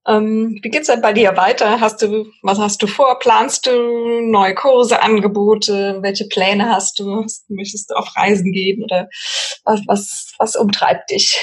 [0.06, 1.80] Ähm, wie geht's denn bei dir weiter?
[1.80, 3.20] Hast du, was hast du vor?
[3.20, 6.00] Planst du neue Kurse, Angebote?
[6.02, 7.26] Welche Pläne hast du?
[7.48, 9.08] Möchtest du auf Reisen gehen oder
[9.64, 11.40] was, was, was umtreibt dich?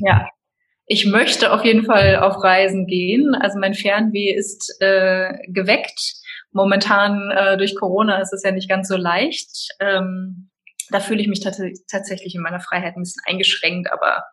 [0.00, 0.28] Ja,
[0.86, 3.34] ich möchte auf jeden Fall auf Reisen gehen.
[3.34, 6.14] Also mein Fernweh ist äh, geweckt.
[6.52, 9.74] Momentan äh, durch Corona ist es ja nicht ganz so leicht.
[9.80, 10.50] Ähm,
[10.90, 14.24] da fühle ich mich tatsächlich in meiner Freiheit ein bisschen eingeschränkt, aber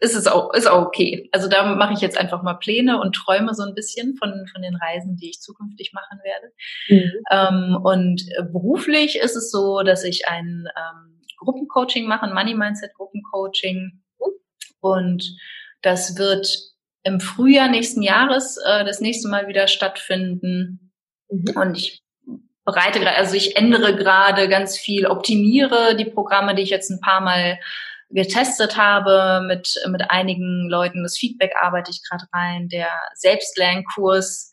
[0.00, 1.28] ist es auch, ist auch okay.
[1.32, 4.60] Also da mache ich jetzt einfach mal Pläne und träume so ein bisschen von, von
[4.60, 6.52] den Reisen, die ich zukünftig machen werde.
[6.88, 7.12] Mhm.
[7.30, 12.54] Ähm, und äh, beruflich ist es so, dass ich ein ähm, Gruppencoaching mache, ein Money
[12.54, 14.02] Mindset Gruppencoaching.
[14.80, 15.36] Und
[15.82, 16.72] das wird
[17.04, 20.92] im Frühjahr nächsten Jahres äh, das nächste Mal wieder stattfinden.
[21.28, 21.56] Mhm.
[21.56, 22.02] Und ich
[22.64, 27.00] bereite gerade, also ich ändere gerade ganz viel, optimiere die Programme, die ich jetzt ein
[27.00, 27.58] paar Mal
[28.10, 31.02] getestet habe mit, mit einigen Leuten.
[31.02, 34.50] Das Feedback arbeite ich gerade rein, der Selbstlernkurs,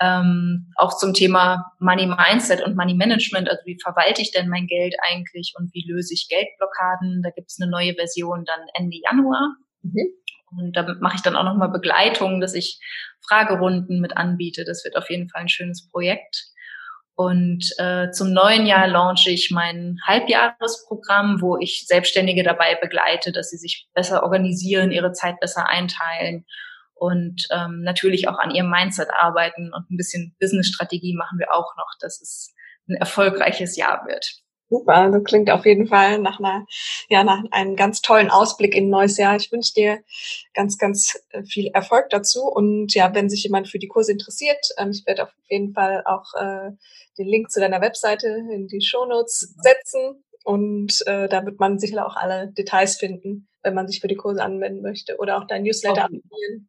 [0.00, 4.66] ähm, auch zum Thema Money Mindset und Money Management, also wie verwalte ich denn mein
[4.68, 7.22] Geld eigentlich und wie löse ich Geldblockaden.
[7.22, 9.56] Da gibt es eine neue Version dann Ende Januar.
[9.82, 10.12] Mhm.
[10.50, 12.80] Und da mache ich dann auch nochmal Begleitung, dass ich
[13.26, 14.64] Fragerunden mit anbiete.
[14.64, 16.44] Das wird auf jeden Fall ein schönes Projekt.
[17.14, 23.50] Und äh, zum neuen Jahr launche ich mein Halbjahresprogramm, wo ich Selbstständige dabei begleite, dass
[23.50, 26.44] sie sich besser organisieren, ihre Zeit besser einteilen
[26.94, 31.76] und ähm, natürlich auch an ihrem Mindset arbeiten und ein bisschen Business-Strategie machen wir auch
[31.76, 32.54] noch, dass es
[32.88, 34.42] ein erfolgreiches Jahr wird.
[34.70, 36.66] Super, das klingt auf jeden Fall nach einer,
[37.08, 39.34] ja, nach einem ganz tollen Ausblick in ein neues Jahr.
[39.36, 40.00] Ich wünsche dir
[40.52, 42.42] ganz, ganz äh, viel Erfolg dazu.
[42.42, 46.02] Und ja, wenn sich jemand für die Kurse interessiert, ähm, ich werde auf jeden Fall
[46.04, 46.70] auch äh,
[47.16, 50.22] den Link zu deiner Webseite in die Shownotes setzen.
[50.44, 54.16] Und äh, da wird man sicher auch alle Details finden, wenn man sich für die
[54.16, 56.20] Kurse anwenden möchte oder auch dein Newsletter okay.
[56.26, 56.68] abonnieren.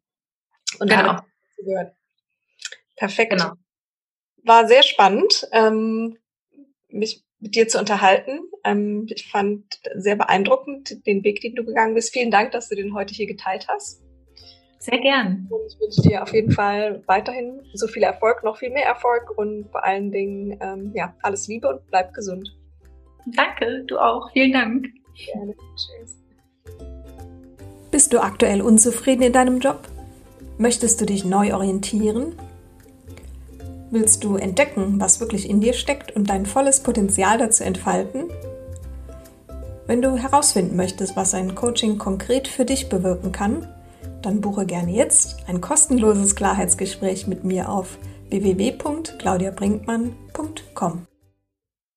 [0.78, 1.20] Und genau.
[2.96, 3.32] Perfekt.
[3.32, 3.52] Genau.
[4.44, 5.46] War sehr spannend.
[5.52, 6.16] Ähm,
[6.88, 8.40] mich mit dir zu unterhalten.
[8.64, 12.12] Ähm, ich fand sehr beeindruckend den Weg, den du gegangen bist.
[12.12, 14.02] Vielen Dank, dass du den heute hier geteilt hast.
[14.78, 15.46] Sehr gern.
[15.50, 19.30] Und ich wünsche dir auf jeden Fall weiterhin so viel Erfolg, noch viel mehr Erfolg
[19.36, 22.48] und vor allen Dingen ähm, ja alles Liebe und bleib gesund.
[23.26, 24.30] Danke, du auch.
[24.32, 24.86] Vielen Dank.
[25.26, 25.54] Gerne.
[25.76, 26.16] Tschüss.
[27.90, 29.86] Bist du aktuell unzufrieden in deinem Job?
[30.56, 32.34] Möchtest du dich neu orientieren?
[33.90, 38.30] Willst du entdecken, was wirklich in dir steckt und dein volles Potenzial dazu entfalten?
[39.86, 43.66] Wenn du herausfinden möchtest, was ein Coaching konkret für dich bewirken kann,
[44.22, 51.09] dann buche gerne jetzt ein kostenloses Klarheitsgespräch mit mir auf www.claudiabrinkmann.com.